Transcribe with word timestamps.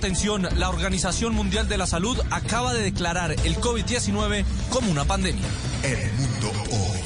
atención, 0.00 0.48
la 0.56 0.70
Organización 0.70 1.34
Mundial 1.34 1.68
de 1.68 1.76
la 1.76 1.86
Salud 1.86 2.18
acaba 2.30 2.72
de 2.72 2.82
declarar 2.82 3.32
el 3.32 3.56
COVID-19 3.56 4.46
como 4.70 4.90
una 4.90 5.04
pandemia. 5.04 5.46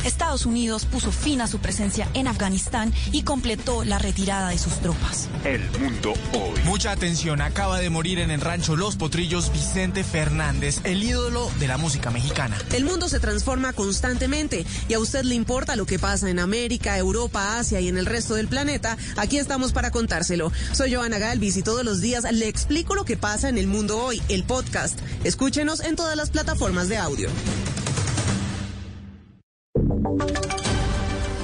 Estados 0.05 0.47
Unidos 0.47 0.85
puso 0.85 1.11
fin 1.11 1.41
a 1.41 1.47
su 1.47 1.59
presencia 1.59 2.09
en 2.15 2.29
Afganistán 2.29 2.93
y 3.13 3.23
completó 3.23 3.85
la 3.85 3.99
retirada 3.99 4.51
de 4.51 4.59
sus 4.59 4.75
tropas. 4.81 5.29
El 5.45 5.63
mundo 5.81 6.13
hoy. 6.33 6.61
Mucha 6.65 6.93
atención, 6.93 7.41
acaba 7.41 7.79
de 7.79 7.91
morir 7.91 8.19
en 8.19 8.31
el 8.31 8.41
rancho 8.41 8.77
Los 8.77 8.97
Potrillos 8.97 9.53
Vicente 9.53 10.05
Fernández, 10.05 10.81
el 10.85 11.03
ídolo 11.03 11.51
de 11.59 11.69
la 11.69 11.77
música 11.77 12.11
mexicana. 12.11 12.57
El 12.73 12.85
mundo 12.85 13.09
se 13.09 13.21
transforma 13.21 13.73
constantemente 13.73 14.67
y 14.89 14.95
a 14.95 14.99
usted 14.99 15.25
le 15.25 15.35
importa 15.35 15.77
lo 15.77 15.87
que 15.87 15.99
pasa 15.99 16.31
en 16.31 16.39
América, 16.39 16.99
Europa, 16.99 17.59
Asia 17.59 17.81
y 17.81 17.89
en 17.89 17.99
el 17.99 18.07
resto 18.07 18.35
del 18.35 18.49
planeta. 18.49 18.97
Aquí 19.17 19.39
estamos 19.39 19.73
para 19.73 19.91
contárselo. 19.91 20.53
Soy 20.73 20.95
Joana 20.95 21.19
Galvis 21.19 21.57
y 21.57 21.63
todos 21.63 21.85
los 21.85 22.01
días 22.01 22.25
le 22.31 22.49
explico 22.49 22.95
lo 22.95 23.05
que 23.05 23.17
pasa 23.17 23.49
en 23.49 23.59
el 23.59 23.67
mundo 23.67 23.99
hoy, 23.99 24.23
el 24.29 24.45
podcast. 24.45 24.99
Escúchenos 25.25 25.81
en 25.81 25.97
todas 25.97 26.17
las 26.17 26.31
plataformas 26.31 26.89
de 26.89 26.99
audio. 26.99 27.29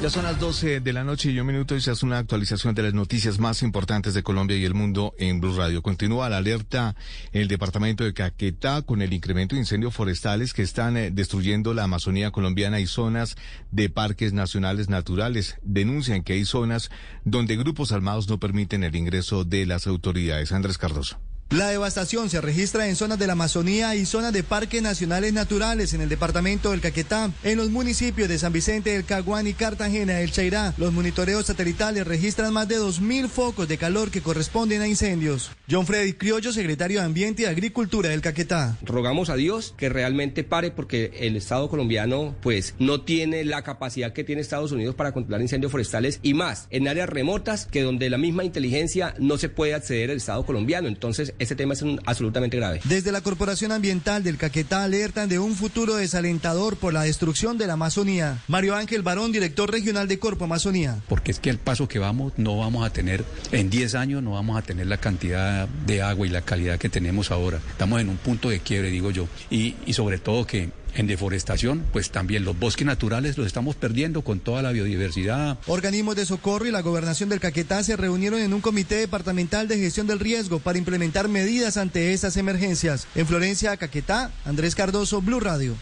Ya 0.00 0.10
son 0.10 0.22
las 0.22 0.38
12 0.38 0.78
de 0.78 0.92
la 0.92 1.02
noche 1.02 1.32
y 1.32 1.40
un 1.40 1.46
minuto 1.48 1.74
y 1.74 1.80
se 1.80 1.90
hace 1.90 2.06
una 2.06 2.18
actualización 2.18 2.72
de 2.72 2.84
las 2.84 2.94
noticias 2.94 3.40
más 3.40 3.64
importantes 3.64 4.14
de 4.14 4.22
Colombia 4.22 4.56
y 4.56 4.64
el 4.64 4.72
mundo 4.72 5.12
en 5.18 5.40
Blue 5.40 5.56
Radio. 5.56 5.82
Continúa 5.82 6.28
la 6.28 6.36
alerta 6.36 6.94
en 7.32 7.42
el 7.42 7.48
departamento 7.48 8.04
de 8.04 8.14
Caquetá 8.14 8.82
con 8.82 9.02
el 9.02 9.12
incremento 9.12 9.56
de 9.56 9.62
incendios 9.62 9.92
forestales 9.92 10.54
que 10.54 10.62
están 10.62 10.96
eh, 10.96 11.10
destruyendo 11.10 11.74
la 11.74 11.82
Amazonía 11.82 12.30
colombiana 12.30 12.78
y 12.78 12.86
zonas 12.86 13.34
de 13.72 13.90
parques 13.90 14.32
nacionales 14.32 14.88
naturales. 14.88 15.56
Denuncian 15.62 16.22
que 16.22 16.34
hay 16.34 16.44
zonas 16.44 16.92
donde 17.24 17.56
grupos 17.56 17.90
armados 17.90 18.28
no 18.28 18.38
permiten 18.38 18.84
el 18.84 18.94
ingreso 18.94 19.44
de 19.44 19.66
las 19.66 19.88
autoridades. 19.88 20.52
Andrés 20.52 20.78
Cardoso. 20.78 21.18
La 21.50 21.68
devastación 21.68 22.28
se 22.28 22.42
registra 22.42 22.88
en 22.88 22.94
zonas 22.94 23.18
de 23.18 23.26
la 23.26 23.32
Amazonía 23.32 23.94
y 23.94 24.04
zonas 24.04 24.34
de 24.34 24.42
parques 24.42 24.82
nacionales 24.82 25.32
naturales 25.32 25.94
en 25.94 26.02
el 26.02 26.10
departamento 26.10 26.72
del 26.72 26.82
Caquetá, 26.82 27.30
en 27.42 27.56
los 27.56 27.70
municipios 27.70 28.28
de 28.28 28.38
San 28.38 28.52
Vicente 28.52 28.90
del 28.90 29.06
Caguán 29.06 29.46
y 29.46 29.54
Cartagena 29.54 30.16
del 30.16 30.30
Chairá. 30.30 30.74
Los 30.76 30.92
monitoreos 30.92 31.46
satelitales 31.46 32.06
registran 32.06 32.52
más 32.52 32.68
de 32.68 32.78
2.000 32.78 33.28
focos 33.28 33.66
de 33.66 33.78
calor 33.78 34.10
que 34.10 34.20
corresponden 34.20 34.82
a 34.82 34.88
incendios. 34.88 35.50
John 35.70 35.86
Freddy 35.86 36.12
Criollo, 36.12 36.52
secretario 36.52 37.00
de 37.00 37.06
Ambiente 37.06 37.42
y 37.42 37.46
Agricultura 37.46 38.10
del 38.10 38.20
Caquetá. 38.20 38.76
Rogamos 38.82 39.30
a 39.30 39.36
Dios 39.36 39.72
que 39.78 39.88
realmente 39.88 40.44
pare 40.44 40.70
porque 40.70 41.12
el 41.20 41.34
Estado 41.34 41.70
colombiano 41.70 42.36
pues 42.42 42.74
no 42.78 43.00
tiene 43.00 43.44
la 43.46 43.62
capacidad 43.62 44.12
que 44.12 44.22
tiene 44.22 44.42
Estados 44.42 44.72
Unidos 44.72 44.94
para 44.94 45.12
controlar 45.12 45.40
incendios 45.40 45.72
forestales 45.72 46.20
y 46.22 46.34
más 46.34 46.66
en 46.68 46.88
áreas 46.88 47.08
remotas 47.08 47.64
que 47.64 47.82
donde 47.82 48.10
la 48.10 48.18
misma 48.18 48.44
inteligencia 48.44 49.14
no 49.18 49.38
se 49.38 49.48
puede 49.48 49.72
acceder 49.72 50.10
al 50.10 50.18
Estado 50.18 50.44
colombiano. 50.44 50.88
Entonces 50.88 51.32
este 51.38 51.56
tema 51.56 51.74
es 51.74 51.82
un, 51.82 52.00
absolutamente 52.04 52.56
grave. 52.56 52.80
Desde 52.84 53.12
la 53.12 53.20
Corporación 53.20 53.72
Ambiental 53.72 54.22
del 54.22 54.36
Caquetá 54.36 54.84
alertan 54.84 55.28
de 55.28 55.38
un 55.38 55.54
futuro 55.54 55.96
desalentador 55.96 56.76
por 56.76 56.92
la 56.92 57.02
destrucción 57.02 57.58
de 57.58 57.66
la 57.66 57.74
Amazonía. 57.74 58.42
Mario 58.48 58.74
Ángel 58.74 59.02
Barón, 59.02 59.32
director 59.32 59.70
regional 59.70 60.08
de 60.08 60.18
Corpo 60.18 60.44
Amazonía. 60.44 60.98
Porque 61.08 61.30
es 61.30 61.40
que 61.40 61.50
al 61.50 61.58
paso 61.58 61.88
que 61.88 61.98
vamos 61.98 62.32
no 62.36 62.58
vamos 62.58 62.86
a 62.86 62.90
tener, 62.90 63.24
en 63.52 63.70
10 63.70 63.94
años 63.94 64.22
no 64.22 64.32
vamos 64.32 64.58
a 64.58 64.62
tener 64.62 64.86
la 64.86 64.98
cantidad 64.98 65.68
de 65.68 66.02
agua 66.02 66.26
y 66.26 66.30
la 66.30 66.42
calidad 66.42 66.78
que 66.78 66.88
tenemos 66.88 67.30
ahora. 67.30 67.60
Estamos 67.70 68.00
en 68.00 68.08
un 68.08 68.16
punto 68.16 68.48
de 68.50 68.60
quiebre, 68.60 68.90
digo 68.90 69.10
yo. 69.10 69.28
Y, 69.50 69.76
y 69.86 69.92
sobre 69.92 70.18
todo 70.18 70.46
que 70.46 70.70
en 70.94 71.06
deforestación, 71.06 71.84
pues 71.92 72.10
también 72.10 72.44
los 72.44 72.58
bosques 72.58 72.86
naturales 72.86 73.38
los 73.38 73.46
estamos 73.46 73.76
perdiendo 73.76 74.22
con 74.22 74.40
toda 74.40 74.62
la 74.62 74.72
biodiversidad. 74.72 75.58
Organismos 75.66 76.16
de 76.16 76.26
socorro 76.26 76.66
y 76.66 76.70
la 76.70 76.82
gobernación 76.82 77.28
del 77.28 77.40
Caquetá 77.40 77.82
se 77.82 77.96
reunieron 77.96 78.40
en 78.40 78.54
un 78.54 78.60
comité 78.60 78.96
departamental 78.96 79.68
de 79.68 79.78
gestión 79.78 80.06
del 80.06 80.20
riesgo 80.20 80.58
para 80.58 80.78
implementar 80.78 81.28
medidas 81.28 81.76
ante 81.76 82.12
estas 82.12 82.36
emergencias. 82.36 83.06
En 83.14 83.26
Florencia, 83.26 83.76
Caquetá, 83.76 84.30
Andrés 84.44 84.74
Cardoso, 84.74 85.20
Blue 85.20 85.40
Radio. 85.40 85.76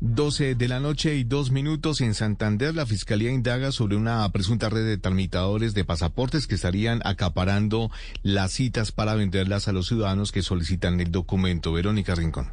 12 0.00 0.54
de 0.54 0.68
la 0.68 0.78
noche 0.78 1.16
y 1.16 1.24
dos 1.24 1.50
minutos 1.50 2.00
en 2.00 2.14
Santander, 2.14 2.72
la 2.72 2.86
Fiscalía 2.86 3.32
indaga 3.32 3.72
sobre 3.72 3.96
una 3.96 4.30
presunta 4.30 4.68
red 4.68 4.86
de 4.86 4.96
tramitadores 4.96 5.74
de 5.74 5.84
pasaportes 5.84 6.46
que 6.46 6.54
estarían 6.54 7.00
acaparando 7.04 7.90
las 8.22 8.52
citas 8.52 8.92
para 8.92 9.16
venderlas 9.16 9.66
a 9.66 9.72
los 9.72 9.88
ciudadanos 9.88 10.30
que 10.30 10.42
solicitan 10.42 11.00
el 11.00 11.10
documento. 11.10 11.72
Verónica 11.72 12.14
Rincón. 12.14 12.52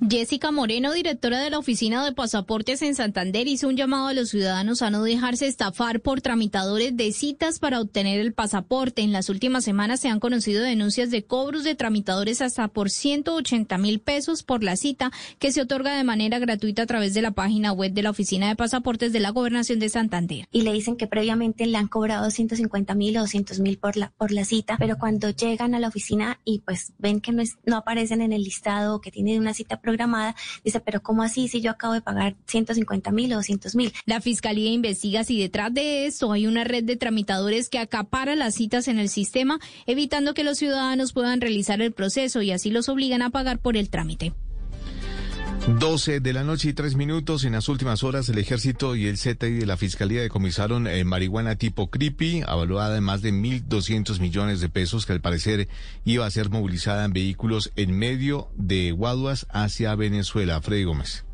Jessica 0.00 0.50
Moreno, 0.50 0.92
directora 0.92 1.38
de 1.38 1.50
la 1.50 1.58
Oficina 1.58 2.04
de 2.04 2.12
Pasaportes 2.12 2.82
en 2.82 2.96
Santander, 2.96 3.46
hizo 3.46 3.68
un 3.68 3.76
llamado 3.76 4.08
a 4.08 4.12
los 4.12 4.28
ciudadanos 4.28 4.82
a 4.82 4.90
no 4.90 5.04
dejarse 5.04 5.46
estafar 5.46 6.00
por 6.00 6.20
tramitadores 6.20 6.96
de 6.96 7.12
citas 7.12 7.60
para 7.60 7.80
obtener 7.80 8.18
el 8.18 8.34
pasaporte. 8.34 9.02
En 9.02 9.12
las 9.12 9.28
últimas 9.28 9.64
semanas 9.64 10.00
se 10.00 10.08
han 10.08 10.18
conocido 10.18 10.64
denuncias 10.64 11.12
de 11.12 11.24
cobros 11.24 11.62
de 11.62 11.76
tramitadores 11.76 12.42
hasta 12.42 12.66
por 12.68 12.90
180 12.90 13.78
mil 13.78 14.00
pesos 14.00 14.42
por 14.42 14.64
la 14.64 14.76
cita 14.76 15.12
que 15.38 15.52
se 15.52 15.62
otorga 15.62 15.96
de 15.96 16.02
manera 16.02 16.40
gratuita 16.40 16.82
a 16.82 16.86
través 16.86 17.14
de 17.14 17.22
la 17.22 17.30
página 17.30 17.72
web 17.72 17.92
de 17.92 18.02
la 18.02 18.10
Oficina 18.10 18.48
de 18.48 18.56
Pasaportes 18.56 19.12
de 19.12 19.20
la 19.20 19.30
Gobernación 19.30 19.78
de 19.78 19.88
Santander. 19.88 20.48
Y 20.50 20.62
le 20.62 20.72
dicen 20.72 20.96
que 20.96 21.06
previamente 21.06 21.66
le 21.66 21.78
han 21.78 21.88
cobrado 21.88 22.30
150 22.30 22.94
mil 22.96 23.16
o 23.16 23.20
200 23.20 23.60
mil 23.60 23.78
por 23.78 23.96
la, 23.96 24.12
por 24.18 24.32
la 24.32 24.44
cita, 24.44 24.76
pero 24.76 24.98
cuando 24.98 25.30
llegan 25.30 25.74
a 25.74 25.78
la 25.78 25.88
oficina 25.88 26.40
y 26.44 26.58
pues 26.58 26.92
ven 26.98 27.20
que 27.20 27.30
no, 27.30 27.42
es, 27.42 27.58
no 27.64 27.76
aparecen 27.76 28.20
en 28.22 28.32
el 28.32 28.42
listado 28.42 28.96
o 28.96 29.00
que 29.00 29.12
tienen 29.12 29.40
una 29.40 29.54
cita 29.54 29.80
programada, 29.84 30.34
dice, 30.64 30.80
pero 30.80 31.02
¿cómo 31.02 31.22
así 31.22 31.46
si 31.46 31.60
yo 31.60 31.70
acabo 31.70 31.92
de 31.92 32.00
pagar 32.00 32.34
150 32.46 33.12
mil 33.12 33.32
o 33.32 33.36
200 33.36 33.76
mil? 33.76 33.92
La 34.06 34.20
Fiscalía 34.20 34.72
investiga 34.72 35.22
si 35.22 35.38
detrás 35.38 35.72
de 35.72 36.06
esto 36.06 36.32
hay 36.32 36.46
una 36.46 36.64
red 36.64 36.82
de 36.82 36.96
tramitadores 36.96 37.68
que 37.68 37.78
acapara 37.78 38.34
las 38.34 38.54
citas 38.54 38.88
en 38.88 38.98
el 38.98 39.08
sistema, 39.08 39.60
evitando 39.86 40.34
que 40.34 40.42
los 40.42 40.58
ciudadanos 40.58 41.12
puedan 41.12 41.40
realizar 41.40 41.80
el 41.82 41.92
proceso 41.92 42.42
y 42.42 42.50
así 42.50 42.70
los 42.70 42.88
obligan 42.88 43.22
a 43.22 43.30
pagar 43.30 43.58
por 43.58 43.76
el 43.76 43.90
trámite. 43.90 44.32
12 45.66 46.20
de 46.20 46.32
la 46.34 46.44
noche 46.44 46.68
y 46.68 46.72
tres 46.74 46.94
minutos. 46.94 47.44
En 47.44 47.52
las 47.52 47.70
últimas 47.70 48.04
horas, 48.04 48.28
el 48.28 48.36
Ejército 48.36 48.96
y 48.96 49.06
el 49.06 49.16
CTI 49.16 49.52
de 49.52 49.66
la 49.66 49.78
Fiscalía 49.78 50.20
decomisaron 50.20 50.86
eh, 50.86 51.04
marihuana 51.04 51.56
tipo 51.56 51.90
creepy, 51.90 52.42
avaluada 52.46 52.98
en 52.98 53.04
más 53.04 53.22
de 53.22 53.32
1.200 53.32 54.20
millones 54.20 54.60
de 54.60 54.68
pesos, 54.68 55.06
que 55.06 55.14
al 55.14 55.22
parecer 55.22 55.68
iba 56.04 56.26
a 56.26 56.30
ser 56.30 56.50
movilizada 56.50 57.06
en 57.06 57.14
vehículos 57.14 57.72
en 57.76 57.96
medio 57.96 58.50
de 58.56 58.92
Guaduas 58.92 59.46
hacia 59.50 59.94
Venezuela. 59.94 60.60
Freddy 60.60 60.84
Gómez. 60.84 61.24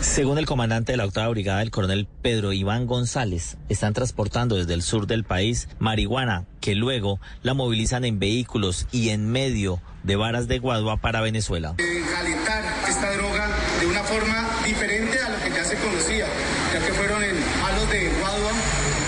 Según 0.00 0.36
el 0.36 0.44
comandante 0.44 0.92
de 0.92 0.98
la 0.98 1.06
octava 1.06 1.28
brigada, 1.28 1.62
el 1.62 1.70
coronel 1.70 2.06
Pedro 2.20 2.52
Iván 2.52 2.86
González, 2.86 3.56
están 3.70 3.94
transportando 3.94 4.56
desde 4.56 4.74
el 4.74 4.82
sur 4.82 5.06
del 5.06 5.24
país 5.24 5.68
marihuana 5.78 6.46
que 6.60 6.74
luego 6.74 7.20
la 7.42 7.54
movilizan 7.54 8.04
en 8.04 8.18
vehículos 8.18 8.86
y 8.92 9.08
en 9.08 9.32
medio 9.32 9.80
de 10.04 10.16
varas 10.16 10.46
de 10.46 10.58
Guadua 10.58 10.98
para 10.98 11.20
Venezuela. 11.20 11.74
calentar 11.76 12.62
esta 12.88 13.10
droga 13.16 13.48
de 13.80 13.86
una 13.86 14.04
forma 14.04 14.48
diferente 14.64 15.18
a 15.18 15.30
lo 15.30 15.38
que 15.42 15.50
ya 15.50 15.64
se 15.64 15.76
conocía, 15.76 16.26
ya 16.72 16.86
que 16.86 16.92
fueron 16.92 17.22
en 17.24 17.36
palos 17.60 17.90
de 17.90 18.10
Guadua, 18.20 18.52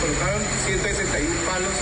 colocaron 0.01 0.43
161 0.67 1.35
palos 1.47 1.73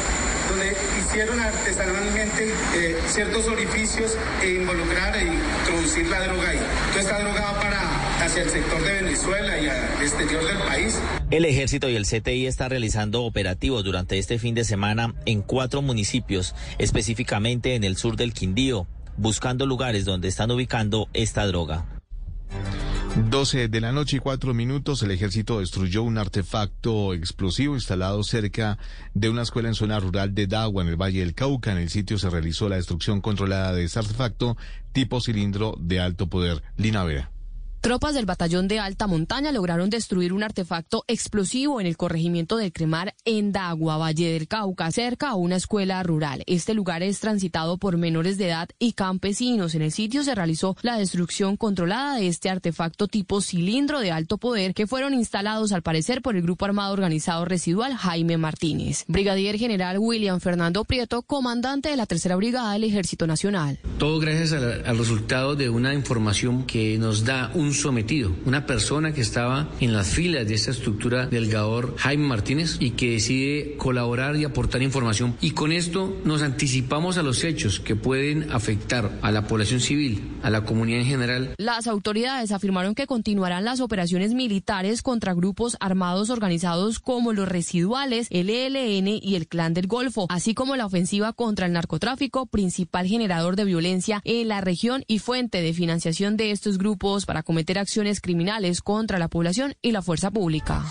donde 0.49 0.77
hicieron 1.01 1.41
artesanalmente 1.41 2.53
eh, 2.77 2.97
ciertos 3.07 3.47
orificios 3.47 4.17
e 4.43 4.55
involucrar 4.55 5.17
e 5.17 5.25
introducir 5.25 6.07
la 6.09 6.21
droga 6.21 6.51
ahí. 6.51 6.59
Toda 6.91 7.01
esta 7.01 7.19
droga 7.21 7.41
va 7.41 7.61
para 7.61 8.25
hacia 8.25 8.43
el 8.43 8.51
sector 8.51 8.83
de 8.83 8.93
Venezuela 9.03 9.61
y 9.61 9.69
al 9.69 10.03
exterior 10.03 10.45
del 10.45 10.59
país. 10.59 10.99
El 11.31 11.45
ejército 11.45 11.89
y 11.89 11.97
el 11.97 12.07
CTI 12.07 12.47
están 12.47 12.71
realizando 12.71 13.23
operativos 13.25 13.85
durante 13.85 14.19
este 14.19 14.39
fin 14.39 14.55
de 14.55 14.65
semana 14.65 15.15
en 15.27 15.43
cuatro 15.43 15.83
municipios, 15.83 16.55
específicamente 16.79 17.75
en 17.75 17.85
el 17.85 17.97
sur 17.97 18.17
del 18.17 18.33
Quindío, 18.33 18.87
buscando 19.17 19.67
lugares 19.67 20.05
donde 20.05 20.29
están 20.29 20.51
ubicando 20.51 21.09
esta 21.13 21.47
droga. 21.47 21.87
12 23.17 23.69
de 23.69 23.81
la 23.81 23.93
noche 23.93 24.17
y 24.17 24.21
cuatro 24.21 24.55
minutos, 24.55 25.01
el 25.05 25.13
ejército 25.13 25.61
destruyó 25.61 26.03
un 26.03 26.19
artefacto 26.19 27.15
explosivo 27.15 27.75
instalado 27.77 28.25
cerca 28.25 28.77
de 29.15 29.29
una 29.29 29.43
escuela 29.43 29.69
en 29.69 29.77
zona 29.77 30.01
rural 30.01 30.35
de 30.35 30.49
Dagua, 30.49 30.83
en 30.83 30.89
el 30.89 30.97
Valle 30.97 31.21
del 31.21 31.35
Cauca. 31.35 31.71
En 31.71 31.79
el 31.79 31.91
sitio 31.91 32.19
se 32.19 32.29
realizó 32.29 32.69
la 32.69 32.75
destrucción 32.75 33.21
controlada 33.21 33.73
de 33.73 33.85
ese 33.85 34.01
artefacto 34.01 34.57
tipo 34.93 35.21
cilindro 35.21 35.77
de 35.79 36.01
alto 36.01 36.27
poder. 36.29 36.65
Lina 36.77 37.05
Vera. 37.05 37.34
Tropas 37.85 38.15
del 38.15 38.25
batallón 38.25 38.67
de 38.67 38.79
alta 38.79 39.07
montaña 39.07 39.53
lograron 39.53 39.91
destruir 39.91 40.33
un 40.33 40.43
artefacto 40.43 41.05
explosivo 41.07 41.83
en 41.83 41.87
el 41.87 41.99
corregimiento 41.99 42.57
del 42.57 42.73
Cremar 42.73 43.15
en 43.27 43.53
Dagua, 43.53 43.99
Valle 43.99 44.33
del 44.33 44.49
Cauca, 44.49 44.91
cerca 44.91 45.29
a 45.29 45.35
una 45.35 45.57
escuela 45.57 46.03
rural. 46.03 46.45
Este 46.47 46.73
lugar 46.73 47.03
es 47.03 47.21
transitado 47.21 47.77
por 47.77 47.99
menores 47.99 48.39
de 48.39 48.47
edad 48.47 48.71
y 48.79 48.95
campesinos. 48.95 49.75
En 49.75 49.83
el 49.83 49.93
sitio 49.93 50.25
se 50.25 50.35
realizó 50.35 50.79
la 50.81 50.97
destrucción 50.97 51.59
controlada 51.59 52.17
de 52.17 52.29
este 52.29 52.49
artefacto 52.49 53.07
tipo 53.07 53.43
cilindro 53.43 54.01
de 54.01 54.13
alto 54.13 54.39
poder 54.39 54.73
que 54.73 54.87
fueron 54.87 55.13
instalados 55.13 55.73
al 55.73 55.83
parecer 55.83 56.23
por 56.23 56.37
el 56.37 56.43
grupo 56.43 56.65
armado 56.65 56.95
organizado 56.95 57.45
residual 57.45 57.93
Jaime 57.93 58.39
Martínez. 58.39 59.05
Brigadier 59.09 59.59
General 59.59 59.99
William 59.99 60.41
Fernando 60.41 60.85
Prieto, 60.85 61.21
comandante 61.21 61.91
de 61.91 61.99
la 61.99 62.07
Tercera 62.07 62.37
Brigada 62.37 62.73
del 62.73 62.85
Ejército 62.85 63.27
Nacional. 63.27 63.79
Todo 63.99 64.21
gracias 64.21 64.53
al, 64.53 64.87
al 64.87 64.97
resultado 64.97 65.55
de 65.55 65.69
una 65.69 65.93
información 65.93 66.65
que 66.65 66.97
nos 66.97 67.27
da 67.27 67.51
un 67.53 67.74
sometido, 67.75 68.35
una 68.45 68.67
persona 68.67 69.13
que 69.13 69.21
estaba 69.21 69.71
en 69.81 69.93
las 69.93 70.09
filas 70.09 70.47
de 70.47 70.55
esta 70.55 70.71
estructura 70.71 71.27
del 71.27 71.51
Gaor 71.51 71.95
Jaime 71.99 72.27
Martínez 72.27 72.77
y 72.81 72.93
que 72.93 73.13
decide 73.13 73.77
colaborar 73.77 74.37
y 74.37 74.45
aportar 74.45 74.83
información. 74.83 75.37
Y 75.41 75.53
con 75.53 75.73
esto 75.73 76.21
nos 76.25 76.43
anticipamos 76.43 77.19
a 77.19 77.23
los 77.23 77.45
hechos 77.45 77.81
que 77.81 77.97
pueden 77.97 78.53
afectar 78.53 79.19
a 79.23 79.31
la 79.31 79.47
población 79.47 79.81
civil, 79.81 80.23
a 80.43 80.51
la 80.51 80.65
comunidad 80.65 81.01
en 81.01 81.07
general. 81.07 81.55
Las 81.59 81.87
autoridades 81.87 82.53
afirmaron 82.53 82.95
que 82.95 83.07
continuarán 83.07 83.65
las 83.65 83.81
operaciones 83.81 84.35
militares 84.35 85.03
contra 85.03 85.35
grupos 85.35 85.77
armados 85.81 86.31
organizados 86.31 86.99
como 86.99 87.33
los 87.33 87.49
residuales, 87.49 88.29
el 88.31 88.51
ELN 88.51 89.09
y 89.23 89.35
el 89.37 89.47
Clan 89.47 89.75
del 89.75 89.87
Golfo, 89.87 90.27
así 90.29 90.55
como 90.55 90.77
la 90.77 90.87
ofensiva 90.87 91.33
contra 91.33 91.67
el 91.67 91.73
narcotráfico, 91.73 92.47
principal 92.47 93.07
generador 93.07 93.57
de 93.57 93.65
violencia 93.65 94.21
en 94.25 94.49
la 94.49 94.61
región 94.61 95.05
y 95.07 95.19
fuente 95.19 95.61
de 95.61 95.73
financiación 95.73 96.37
de 96.37 96.51
estos 96.51 96.79
grupos 96.79 97.27
para 97.27 97.43
cometer 97.55 97.79
acciones 97.79 98.21
criminales 98.21 98.83
contra 98.83 99.21
la 99.21 99.29
población 99.29 99.77
y 99.81 99.93
la 99.93 100.03
fuerza 100.03 100.33
pública. 100.33 100.85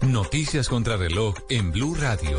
Noticias 0.00 0.66
contra 0.66 0.96
reloj 0.96 1.34
en 1.50 1.72
Blue 1.72 1.94
Radio. 1.94 2.38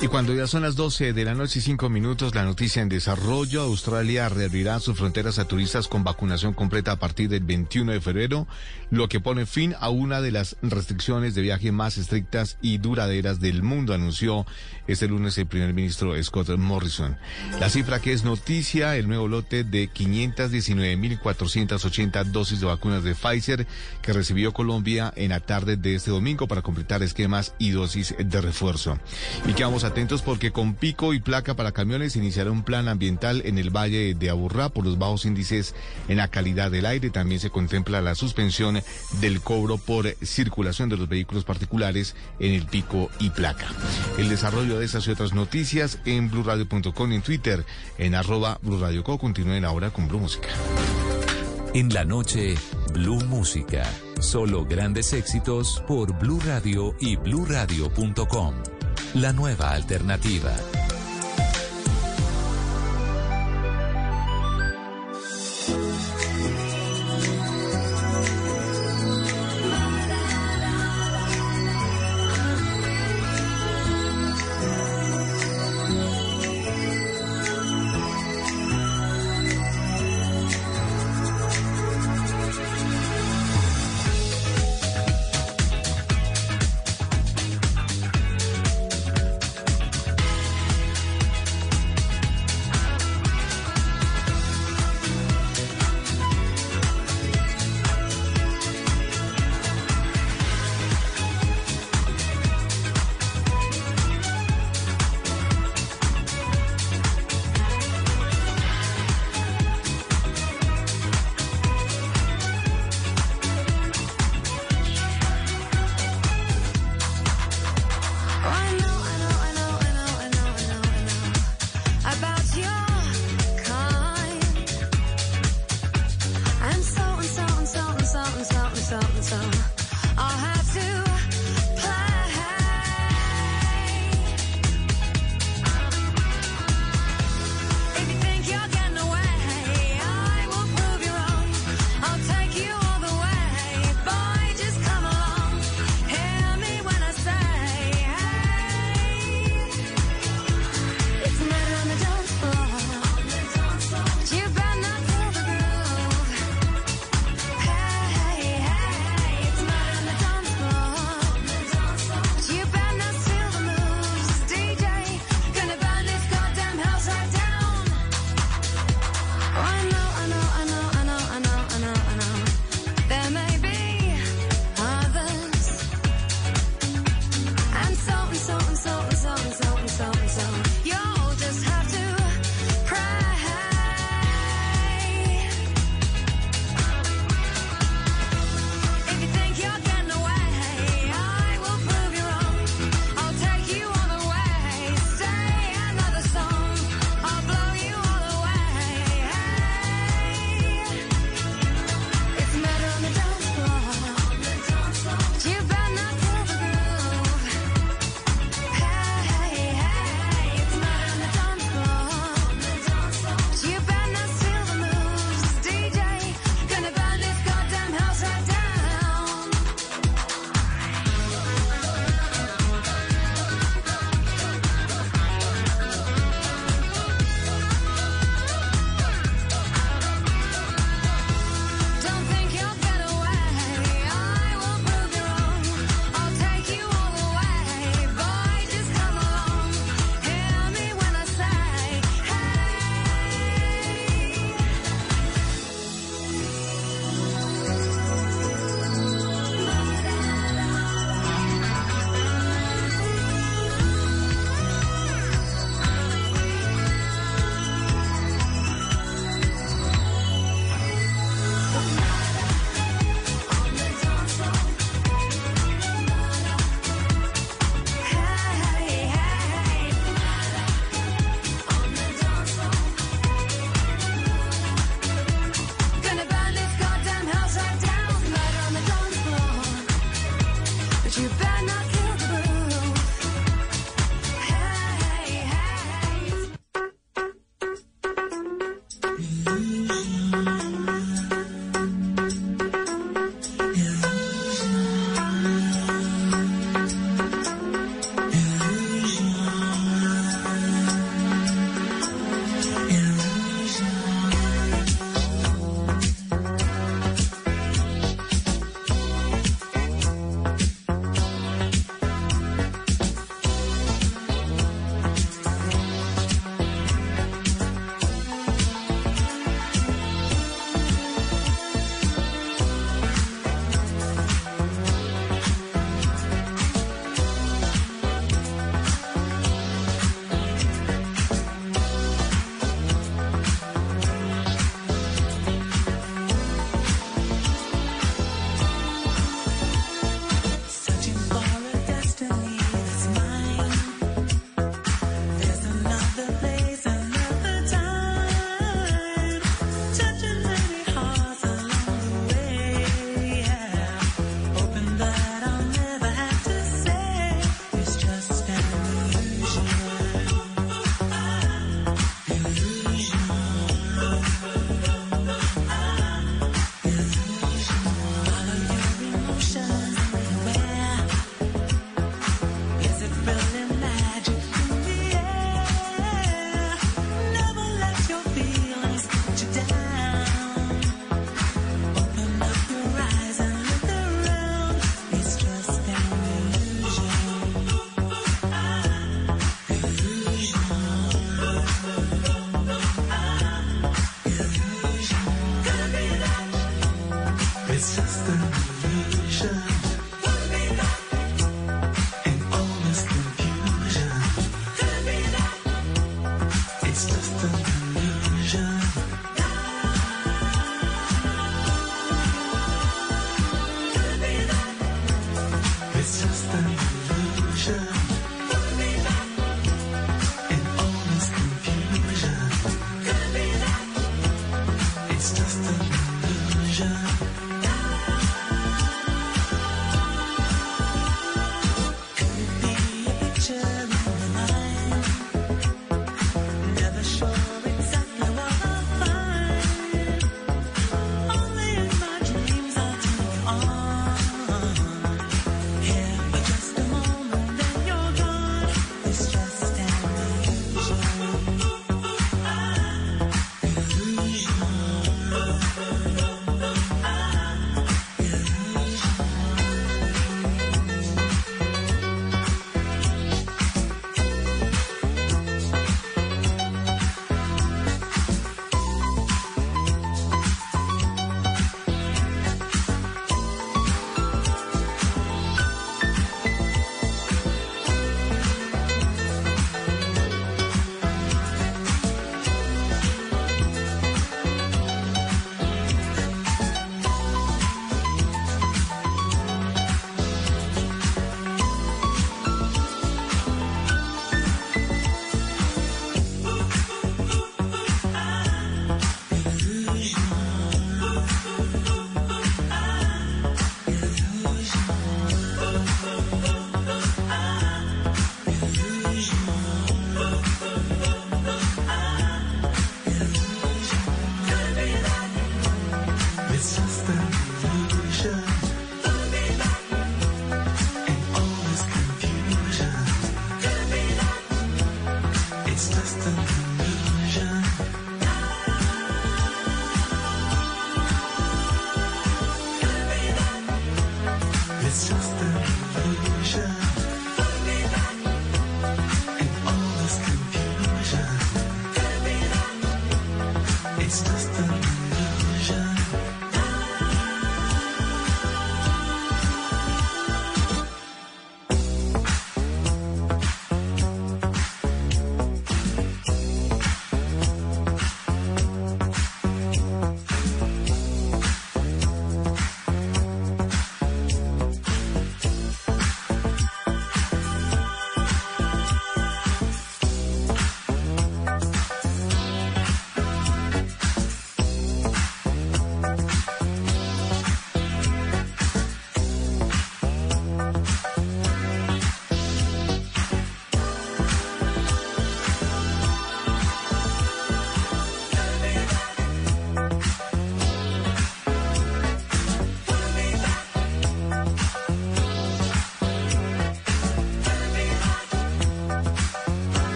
Y 0.00 0.06
cuando 0.06 0.32
ya 0.32 0.46
son 0.46 0.62
las 0.62 0.76
12 0.76 1.12
de 1.12 1.24
la 1.24 1.34
noche 1.34 1.58
y 1.58 1.62
5 1.62 1.88
minutos, 1.88 2.36
la 2.36 2.44
noticia 2.44 2.80
en 2.80 2.88
desarrollo, 2.88 3.62
Australia 3.62 4.28
reabrirá 4.28 4.78
sus 4.78 4.96
fronteras 4.96 5.40
a 5.40 5.48
turistas 5.48 5.88
con 5.88 6.04
vacunación 6.04 6.54
completa 6.54 6.92
a 6.92 7.00
partir 7.00 7.28
del 7.28 7.42
21 7.42 7.90
de 7.90 8.00
febrero, 8.00 8.46
lo 8.90 9.08
que 9.08 9.18
pone 9.18 9.44
fin 9.44 9.74
a 9.80 9.88
una 9.88 10.20
de 10.20 10.30
las 10.30 10.56
restricciones 10.62 11.34
de 11.34 11.42
viaje 11.42 11.72
más 11.72 11.98
estrictas 11.98 12.58
y 12.62 12.78
duraderas 12.78 13.40
del 13.40 13.64
mundo, 13.64 13.92
anunció 13.92 14.46
este 14.88 15.06
lunes 15.06 15.38
el 15.38 15.46
primer 15.46 15.72
ministro 15.74 16.20
Scott 16.22 16.48
Morrison. 16.56 17.16
La 17.60 17.68
cifra 17.68 18.00
que 18.00 18.12
es 18.12 18.24
noticia, 18.24 18.96
el 18.96 19.06
nuevo 19.06 19.28
lote 19.28 19.62
de 19.62 19.90
519.480 19.90 22.24
dosis 22.24 22.58
de 22.60 22.66
vacunas 22.66 23.04
de 23.04 23.14
Pfizer 23.14 23.66
que 24.02 24.14
recibió 24.14 24.52
Colombia 24.52 25.12
en 25.14 25.28
la 25.30 25.38
tarde 25.40 25.76
de 25.76 25.94
este 25.94 26.10
domingo 26.10 26.48
para 26.48 26.62
completar 26.62 27.02
esquemas 27.02 27.54
y 27.58 27.70
dosis 27.70 28.14
de 28.18 28.40
refuerzo. 28.40 28.98
Y 29.46 29.52
que 29.52 29.64
vamos 29.64 29.84
a 29.84 29.88
atentos 29.88 30.22
porque 30.22 30.52
con 30.52 30.72
pico 30.74 31.12
y 31.12 31.20
placa 31.20 31.52
para 31.54 31.72
camiones 31.72 32.16
iniciará 32.16 32.50
un 32.50 32.62
plan 32.62 32.88
ambiental 32.88 33.42
en 33.44 33.58
el 33.58 33.68
Valle 33.70 34.14
de 34.14 34.30
Aburrá 34.30 34.70
por 34.70 34.84
los 34.84 34.98
bajos 34.98 35.26
índices 35.26 35.74
en 36.08 36.16
la 36.16 36.28
calidad 36.28 36.70
del 36.70 36.86
aire. 36.86 37.10
También 37.10 37.40
se 37.40 37.50
contempla 37.50 38.00
la 38.00 38.14
suspensión 38.14 38.80
del 39.20 39.42
cobro 39.42 39.76
por 39.76 40.08
circulación 40.22 40.88
de 40.88 40.96
los 40.96 41.08
vehículos 41.08 41.42
particulares 41.44 42.14
en 42.38 42.54
el 42.54 42.64
pico 42.66 43.10
y 43.18 43.30
placa. 43.30 43.66
El 44.16 44.28
desarrollo 44.28 44.77
de 44.78 44.86
estas 44.86 45.06
y 45.06 45.10
otras 45.10 45.32
noticias 45.32 45.98
en 46.04 46.30
blurradio.com 46.30 47.12
y 47.12 47.14
en 47.16 47.22
Twitter 47.22 47.64
en 47.98 48.14
arroba 48.14 48.58
blurradioco. 48.62 49.18
Continúen 49.18 49.64
ahora 49.64 49.90
con 49.90 50.08
Blue 50.08 50.20
Música. 50.20 50.48
En 51.74 51.92
la 51.92 52.04
noche, 52.04 52.54
Blue 52.92 53.22
Música. 53.26 53.84
Solo 54.20 54.64
grandes 54.64 55.12
éxitos 55.12 55.82
por 55.86 56.18
Blue 56.18 56.40
Radio 56.44 56.94
y 57.00 57.16
bluradio.com 57.16 58.54
la 59.14 59.32
nueva 59.32 59.72
alternativa. 59.72 60.54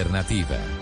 Alternativa. 0.00 0.79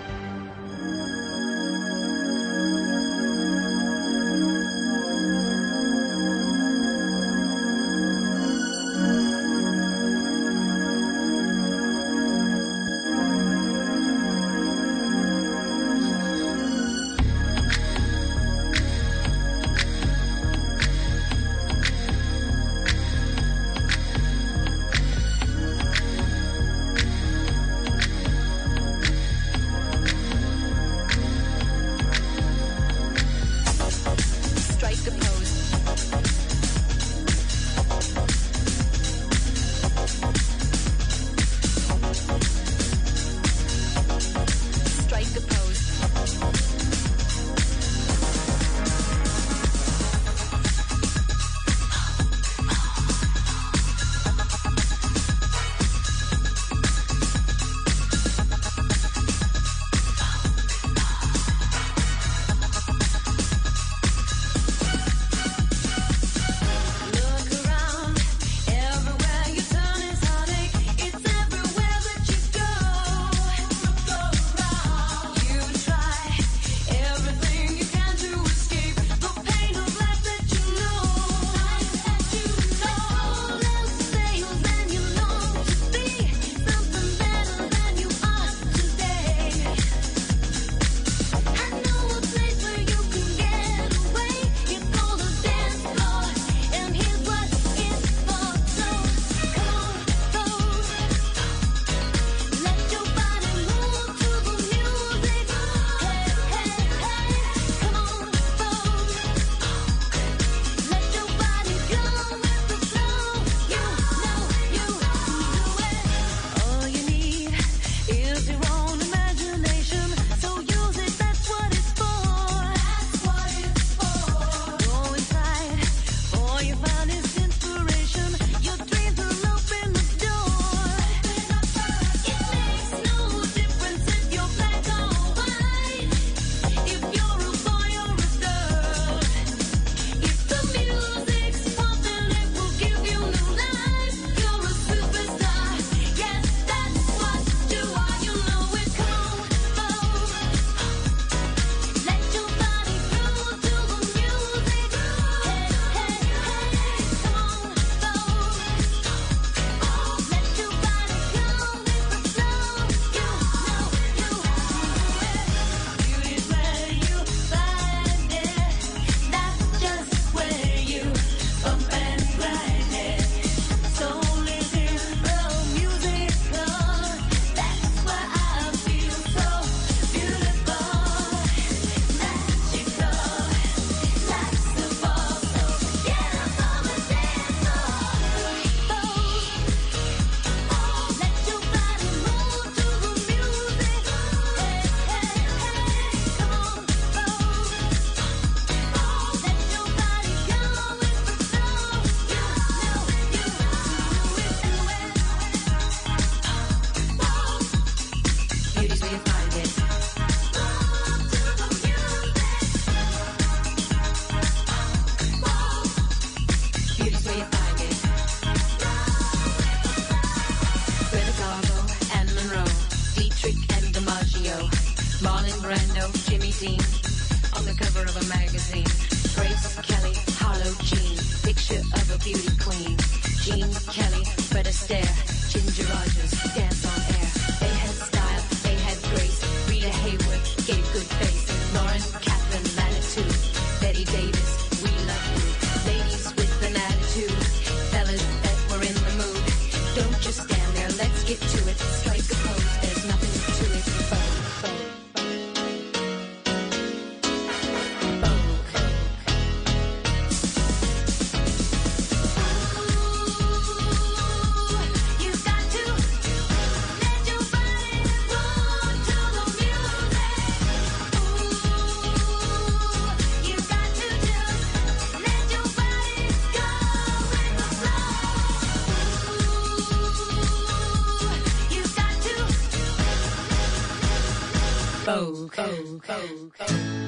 Vogue. 285.09 285.49
Vogue. 285.57 286.01
Vogue. 286.07 286.53
Vogue. 286.59 287.08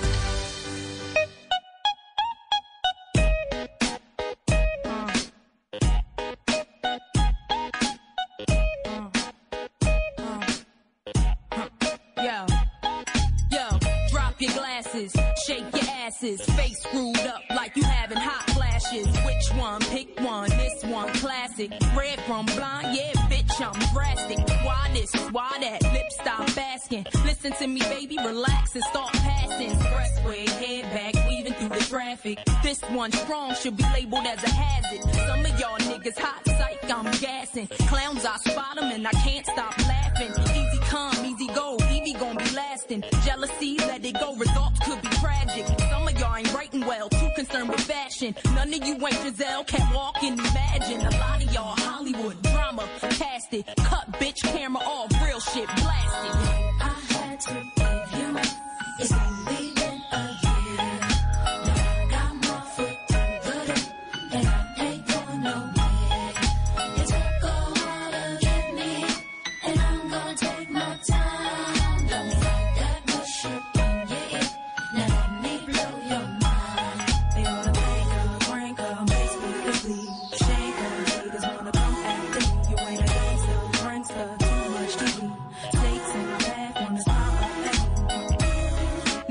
One 33.01 33.11
strong 33.13 33.55
should 33.55 33.75
be 33.75 33.83
labeled 33.95 34.27
as 34.27 34.43
a 34.43 34.49
hazard. 34.51 35.01
Some 35.25 35.43
of 35.43 35.59
y'all 35.59 35.79
niggas 35.89 36.19
hot 36.19 36.45
psych, 36.45 36.83
I'm 36.87 37.09
gassing. 37.19 37.65
Clowns, 37.89 38.23
I 38.23 38.37
spot 38.37 38.77
'em 38.77 38.91
and 38.91 39.07
I 39.07 39.11
can't 39.25 39.43
stop 39.43 39.75
laughing. 39.87 40.31
Easy 40.59 40.77
come, 40.81 41.25
easy 41.25 41.47
go, 41.47 41.77
Evie 41.91 42.13
gon' 42.13 42.37
be 42.37 42.47
lasting. 42.51 43.03
Jealousy, 43.25 43.79
let 43.79 44.05
it 44.05 44.19
go, 44.19 44.35
results 44.35 44.77
could 44.85 45.01
be 45.01 45.07
tragic. 45.17 45.65
Some 45.89 46.07
of 46.07 46.19
y'all 46.19 46.35
ain't 46.35 46.53
writing 46.53 46.85
well, 46.85 47.09
too 47.09 47.29
concerned 47.35 47.69
with 47.69 47.81
fashion. 47.81 48.35
None 48.53 48.71
of 48.71 48.85
you 48.85 48.93
ain't 49.07 49.19
Giselle, 49.23 49.63
can't 49.63 49.95
walk 49.95 50.21
and 50.21 50.39
imagine. 50.39 51.01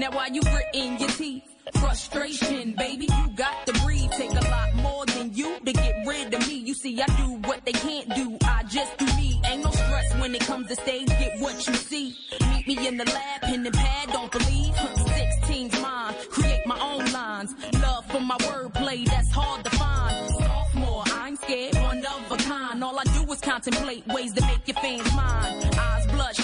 Now 0.00 0.12
while 0.12 0.30
you 0.32 0.40
gritting 0.40 0.98
your 0.98 1.10
teeth, 1.10 1.44
frustration, 1.74 2.72
baby, 2.72 3.04
you 3.04 3.28
got 3.36 3.66
to 3.66 3.72
breathe. 3.84 4.10
Take 4.12 4.30
a 4.30 4.48
lot 4.48 4.74
more 4.76 5.04
than 5.04 5.34
you 5.34 5.58
to 5.62 5.72
get 5.74 6.06
rid 6.06 6.32
of 6.32 6.48
me. 6.48 6.54
You 6.54 6.72
see, 6.72 7.02
I 7.02 7.06
do 7.18 7.34
what 7.46 7.66
they 7.66 7.72
can't 7.72 8.08
do. 8.14 8.38
I 8.42 8.62
just 8.62 8.96
do 8.96 9.04
me. 9.18 9.42
Ain't 9.44 9.62
no 9.62 9.70
stress 9.70 10.14
when 10.18 10.34
it 10.34 10.40
comes 10.40 10.68
to 10.68 10.76
stage. 10.76 11.06
Get 11.08 11.38
what 11.42 11.66
you 11.66 11.74
see. 11.74 12.16
Meet 12.48 12.66
me 12.66 12.88
in 12.88 12.96
the 12.96 13.04
lab, 13.04 13.42
pen 13.42 13.66
and 13.66 13.74
pad. 13.74 14.08
Don't 14.10 14.32
believe. 14.32 14.74
16's 14.74 15.82
mine. 15.82 16.14
Create 16.30 16.64
my 16.64 16.80
own 16.80 17.12
lines. 17.12 17.54
Love 17.82 18.06
for 18.06 18.20
my 18.20 18.38
wordplay. 18.38 19.04
That's 19.04 19.30
hard 19.30 19.64
to 19.64 19.70
find. 19.70 20.30
Sophomore, 20.30 21.04
I 21.08 21.28
ain't 21.28 21.42
scared. 21.42 21.74
One 21.74 21.98
of 21.98 22.32
a 22.32 22.36
kind. 22.38 22.82
All 22.82 22.98
I 22.98 23.04
do 23.04 23.30
is 23.30 23.40
contemplate 23.42 24.06
ways 24.06 24.32
to 24.32 24.40
make 24.46 24.66
your 24.66 24.76
fans 24.76 25.14
mine. 25.14 25.69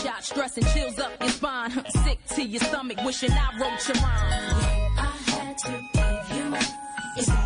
Bloodshot, 0.06 0.24
stress 0.24 0.56
and 0.56 0.66
chills 0.68 0.98
up 1.00 1.10
your 1.20 1.28
spine. 1.30 1.70
Sick 2.04 2.18
to 2.36 2.42
your 2.42 2.60
stomach, 2.60 2.98
wishing 3.04 3.32
I 3.32 3.58
wrote 3.58 3.88
your 3.88 3.96
rhyme. 3.96 4.94
I 4.98 5.12
had 5.26 5.58
to 5.58 5.70
give 5.94 6.36
you 6.36 7.45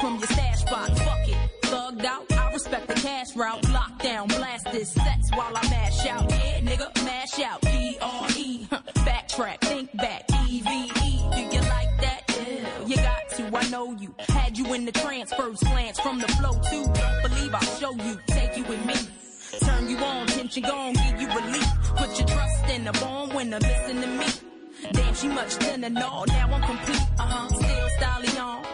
from 0.00 0.18
your 0.18 0.26
stash 0.26 0.58
spot. 0.60 0.98
Fuck 0.98 1.28
it, 1.28 1.36
thugged 1.62 2.04
out. 2.04 2.32
I 2.32 2.52
respect 2.52 2.88
the 2.88 2.94
cash 2.94 3.36
route. 3.36 3.62
Lockdown, 3.62 4.28
blast 4.28 4.70
this 4.72 4.92
sets 4.92 5.30
while 5.34 5.56
I 5.56 5.62
mash 5.70 6.06
out. 6.06 6.30
Yeah, 6.30 6.60
nigga, 6.60 7.04
mash 7.04 7.40
out. 7.40 7.60
D 7.62 7.98
R 8.00 8.28
E. 8.36 8.66
huh, 8.70 8.80
Backtrack, 9.06 9.60
think 9.60 9.96
back. 9.96 10.24
E 10.48 10.60
V 10.60 10.70
E. 10.70 11.10
Do 11.34 11.40
you 11.56 11.62
like 11.62 12.00
that? 12.00 12.22
Yeah, 12.28 12.86
you 12.86 12.96
got 12.96 13.28
to. 13.36 13.56
I 13.56 13.68
know 13.70 13.92
you. 13.92 14.14
Had 14.28 14.56
you 14.56 14.72
in 14.74 14.84
the 14.84 14.92
trance, 14.92 15.32
first 15.34 15.62
glance 15.64 15.98
from 16.00 16.18
the 16.18 16.28
flow 16.28 16.60
too. 16.70 16.84
Believe 17.28 17.54
I'll 17.54 17.78
show 17.78 17.92
you. 17.92 18.18
Take 18.28 18.56
you 18.56 18.64
with 18.64 18.84
me. 18.86 18.94
Turn 19.60 19.88
you 19.88 19.96
on, 19.98 20.26
tension 20.26 20.62
gone, 20.62 20.92
give 20.92 21.20
you 21.20 21.28
relief. 21.28 21.68
Put 21.96 22.18
your 22.18 22.28
trust 22.28 22.68
in 22.68 22.84
the 22.84 22.92
when 23.32 23.50
they 23.50 23.58
listen 23.58 24.00
to 24.00 24.06
me. 24.06 24.26
Damn, 24.92 25.14
she 25.14 25.28
much 25.28 25.54
thinner, 25.54 25.90
no, 25.90 26.24
now 26.24 26.52
I'm 26.52 26.62
complete, 26.62 27.08
uh-huh, 27.18 27.48
still 27.48 27.88
styling 27.96 28.38
on. 28.38 28.64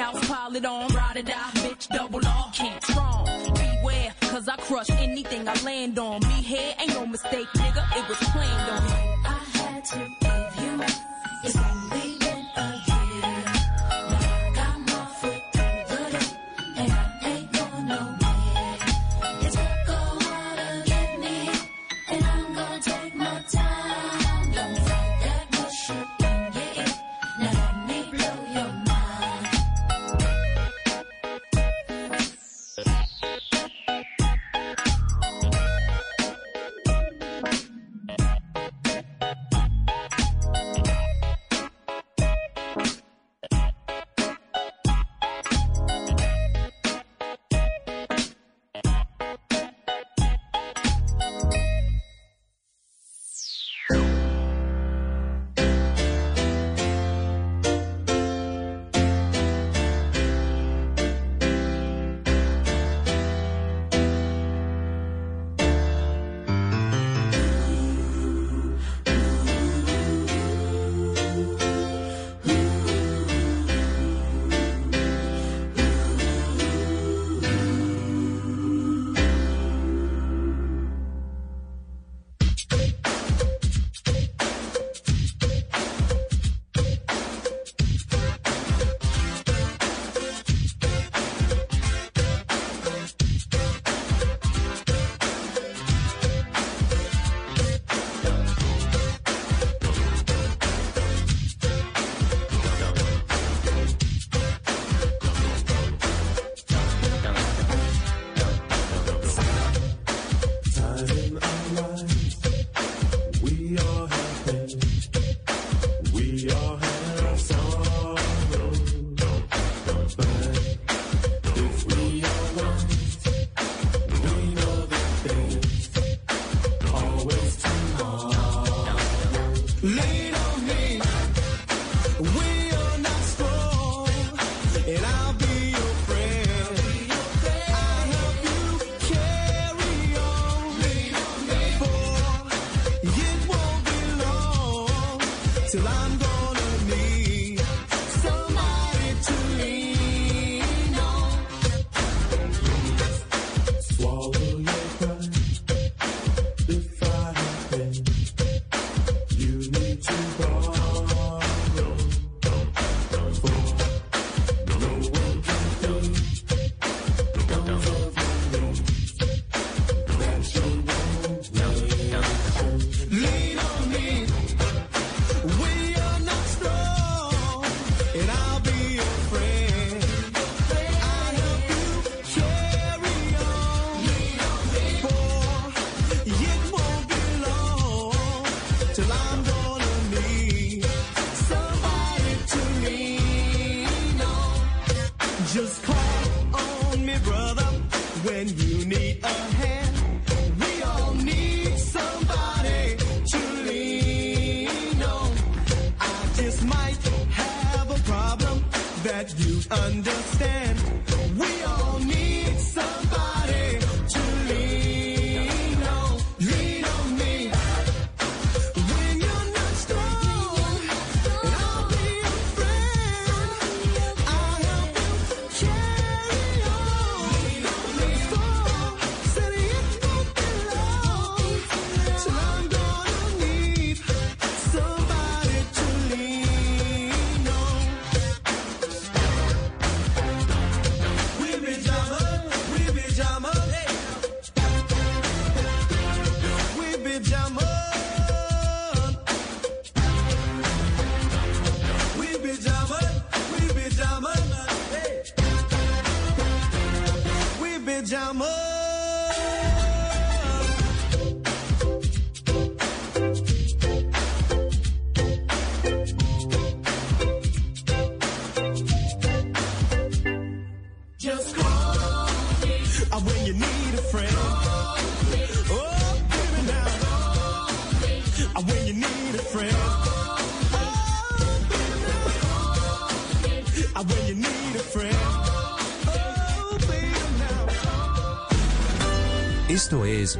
House, 0.00 0.28
pile 0.28 0.56
it 0.56 0.64
on, 0.64 0.88
ride 0.94 1.18
or 1.18 1.22
die, 1.22 1.50
bitch, 1.56 1.86
double 1.88 2.26
R, 2.26 2.50
can't 2.54 2.82
strong. 2.82 3.26
Beware, 3.52 4.14
cause 4.22 4.48
I 4.48 4.56
crush 4.56 4.88
anything 4.88 5.46
I 5.46 5.52
land 5.62 5.98
on. 5.98 6.20
Me 6.20 6.40
here 6.40 6.72
ain't 6.80 6.94
no 6.94 7.04
mistake, 7.04 7.46
nigga, 7.56 7.84
it 7.98 8.08
was 8.08 8.16
planned 8.30 8.70
on. 8.70 8.82
I 9.26 9.38
had 9.58 9.84
to 9.84 9.98
give 9.98 10.64
you 10.64 10.82
It's 10.82 11.09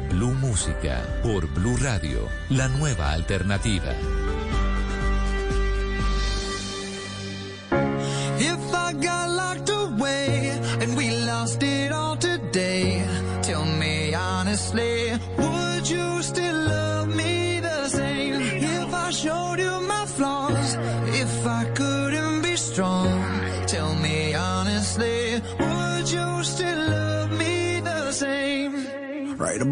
Blue 0.09 0.33
Música 0.33 1.01
por 1.23 1.47
Blue 1.53 1.77
Radio, 1.77 2.27
la 2.49 2.67
nueva 2.67 3.11
alternativa. 3.11 3.93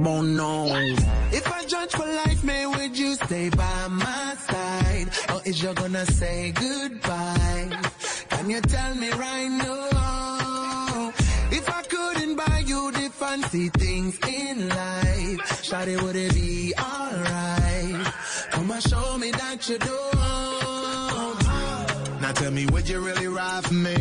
Same? 0.04 0.06
Right 0.06 0.06
about 0.06 0.26
now. 0.26 0.66
If 1.32 1.52
I 1.52 1.66
judge 1.66 1.92
for 1.92 2.06
life, 2.06 2.44
man, 2.44 2.72
would 2.72 2.98
you 2.98 3.16
stay 3.16 3.50
by 3.50 3.88
my 3.90 4.36
side? 4.48 5.08
Or 5.34 5.42
is 5.46 5.62
you 5.62 5.74
gonna 5.74 6.06
say 6.06 6.52
goodbye? 6.52 7.70
Can 8.30 8.50
you 8.50 8.62
tell 8.62 8.96
me 8.96 9.10
right 9.12 9.50
now? 9.50 11.12
If 11.52 11.70
I 11.70 11.82
couldn't 11.84 12.36
buy 12.36 12.64
you 12.66 12.92
the 12.92 13.10
fancy 13.10 13.70
things 13.70 14.18
in 14.28 14.70
life, 14.70 15.64
Shawty, 15.64 16.02
would 16.02 16.16
it 16.16 16.34
be 16.34 16.74
alright? 16.80 18.14
Come 18.52 18.72
and 18.72 18.84
show 18.84 19.18
me 19.18 19.32
that 19.32 19.70
you 19.70 19.78
don't. 19.78 20.16
Now 22.22 22.32
tell 22.34 22.52
me, 22.52 22.66
would 22.68 22.88
you 22.88 23.00
really 23.00 23.28
ride 23.28 23.66
for 23.66 23.74
me? 23.74 23.96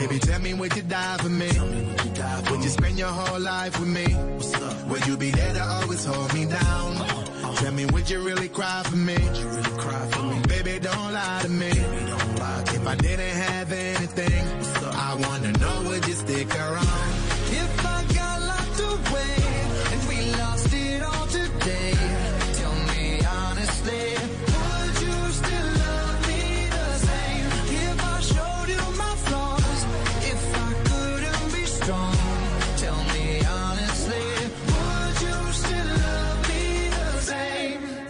Baby, 0.00 0.18
tell 0.18 0.40
me, 0.40 0.54
would 0.54 0.74
you 0.76 0.82
die 0.82 1.16
for 1.18 1.28
me? 1.28 2.07
You 2.68 2.72
spend 2.72 2.98
your 2.98 3.08
whole 3.08 3.40
life 3.40 3.80
with 3.80 3.88
me? 3.88 4.04
Would 4.90 5.06
you 5.06 5.16
be 5.16 5.30
there 5.30 5.54
to 5.54 5.62
always 5.62 6.04
hold 6.04 6.34
me 6.34 6.44
down? 6.44 6.96
Tell 7.56 7.72
me, 7.72 7.86
would 7.86 8.10
you 8.10 8.20
really 8.20 8.50
cry 8.50 8.82
for 8.84 8.96
me? 8.96 9.16
Baby, 10.48 10.78
don't 10.78 11.12
lie 11.14 11.40
to 11.44 11.48
me. 11.48 11.70
If 11.70 12.86
I 12.86 12.94
didn't 12.96 13.36
have 13.48 13.72
anything, 13.72 14.57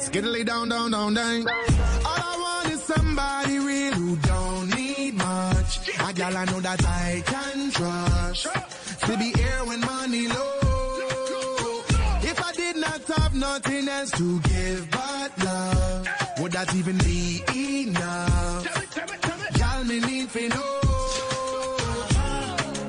Skiddly 0.08 0.42
down, 0.42 0.70
down, 0.70 0.90
down, 0.90 1.12
down. 1.12 1.46
All 1.46 2.22
I 2.32 2.36
want 2.40 2.72
is 2.72 2.82
somebody 2.82 3.58
real 3.58 3.92
who 3.92 4.16
don't 4.16 4.74
need 4.74 5.12
much. 5.12 5.86
A 6.00 6.12
gal 6.14 6.34
I 6.34 6.46
know 6.46 6.60
that 6.60 6.82
I 6.82 7.22
can 7.26 7.70
trust. 7.70 8.46
To 9.04 9.18
be 9.18 9.32
here 9.36 9.60
when 9.66 9.80
money 9.80 10.26
low. 10.28 11.82
If 12.22 12.42
I 12.42 12.52
did 12.52 12.76
not 12.78 13.02
have 13.02 13.34
nothing 13.34 13.86
else 13.86 14.10
to 14.12 14.40
give 14.40 14.90
but 14.90 15.44
love, 15.44 16.08
would 16.40 16.52
that 16.52 16.74
even 16.74 16.96
be 17.04 17.42
enough? 17.84 18.64
Gal 19.58 19.84
me 19.84 20.00
need 20.00 20.30
for 20.30 20.40
know. 20.40 20.80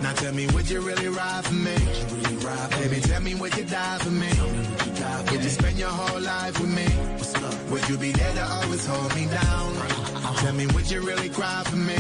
Now 0.02 0.14
tell 0.14 0.34
me, 0.34 0.48
would 0.48 0.70
you 0.70 0.80
really 0.80 1.10
ride 1.10 1.44
for 1.44 1.54
me? 1.54 1.76
Baby, 2.80 3.02
tell 3.02 3.22
me, 3.22 3.36
would 3.36 3.58
you 3.58 3.66
die 3.66 3.98
for 3.98 4.10
me? 4.10 4.39
Would 5.32 5.44
you 5.44 5.50
spend 5.50 5.78
your 5.78 5.90
whole 5.90 6.22
life 6.22 6.60
with 6.60 6.74
me? 6.74 6.88
Would 7.72 7.88
you 7.88 7.98
be 7.98 8.12
there 8.12 8.34
to 8.34 8.46
always 8.52 8.86
hold 8.86 9.16
me 9.16 9.26
down? 9.28 9.76
Tell 10.38 10.54
me, 10.54 10.66
would 10.68 10.90
you 10.90 11.02
really 11.02 11.30
cry 11.30 11.64
for 11.66 11.76
me? 11.76 11.98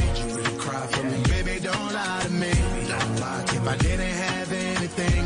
Baby, 1.29 1.59
don't 1.61 1.93
lie 1.93 2.21
to 2.23 2.31
me. 2.31 2.49
If 2.49 3.67
I 3.67 3.77
didn't 3.77 4.15
have 4.25 4.51
anything, 4.51 5.25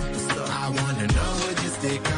I 0.63 0.69
wanna 0.69 1.07
know, 1.07 1.47
would 1.47 1.63
you 1.63 1.69
stick 1.69 2.12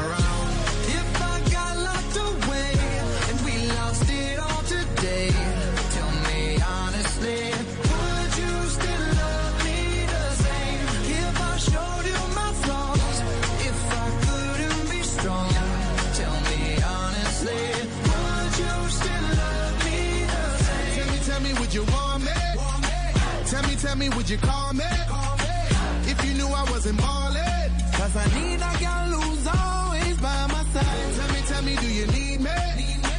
tell 23.95 24.09
me, 24.09 24.15
would 24.15 24.29
you 24.29 24.37
call 24.37 24.73
me? 24.73 24.83
Call 25.07 25.37
me. 25.37 26.11
If 26.11 26.25
you 26.25 26.33
knew 26.33 26.47
I 26.47 26.63
wasn't 26.71 26.97
ballin'. 26.97 27.71
Cause 27.97 28.15
I 28.15 28.25
need 28.37 28.61
I 28.61 28.73
got 28.81 29.09
lose 29.09 29.47
always 29.47 30.17
by 30.17 30.47
my 30.53 30.63
side. 30.73 31.13
Tell 31.17 31.29
me, 31.33 31.41
tell 31.49 31.63
me, 31.63 31.75
do 31.83 31.87
you 31.99 32.07
need 32.07 32.39
me? 32.47 32.57
Need 32.81 33.01
me. 33.05 33.15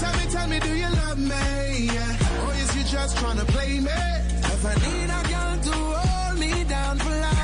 Tell 0.00 0.14
me, 0.18 0.24
tell 0.34 0.48
me, 0.48 0.58
do 0.60 0.72
you 0.82 0.90
love 1.02 1.18
me? 1.18 1.44
Yeah. 1.96 2.42
Or 2.42 2.52
is 2.62 2.76
you 2.76 2.84
just 2.84 3.16
trying 3.18 3.38
to 3.38 3.44
play 3.44 3.80
me? 3.80 4.00
Cause 4.46 4.64
I 4.64 4.74
need 4.86 5.10
I 5.10 5.22
got 5.36 5.62
to 5.68 5.72
hold 5.72 6.38
me 6.40 6.64
down 6.64 6.98
for 6.98 7.10
life. 7.10 7.42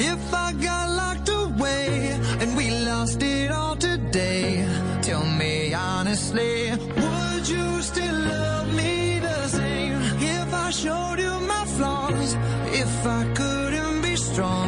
If 0.00 0.34
I 0.34 0.52
got 0.52 0.86
locked 1.00 1.28
away 1.28 2.18
and 2.40 2.56
we 2.56 2.70
lost 2.70 3.22
it 3.22 3.50
all 3.50 3.76
today. 3.76 4.57
strong. 14.38 14.67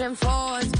pushing 0.00 0.14
forwards. 0.14 0.79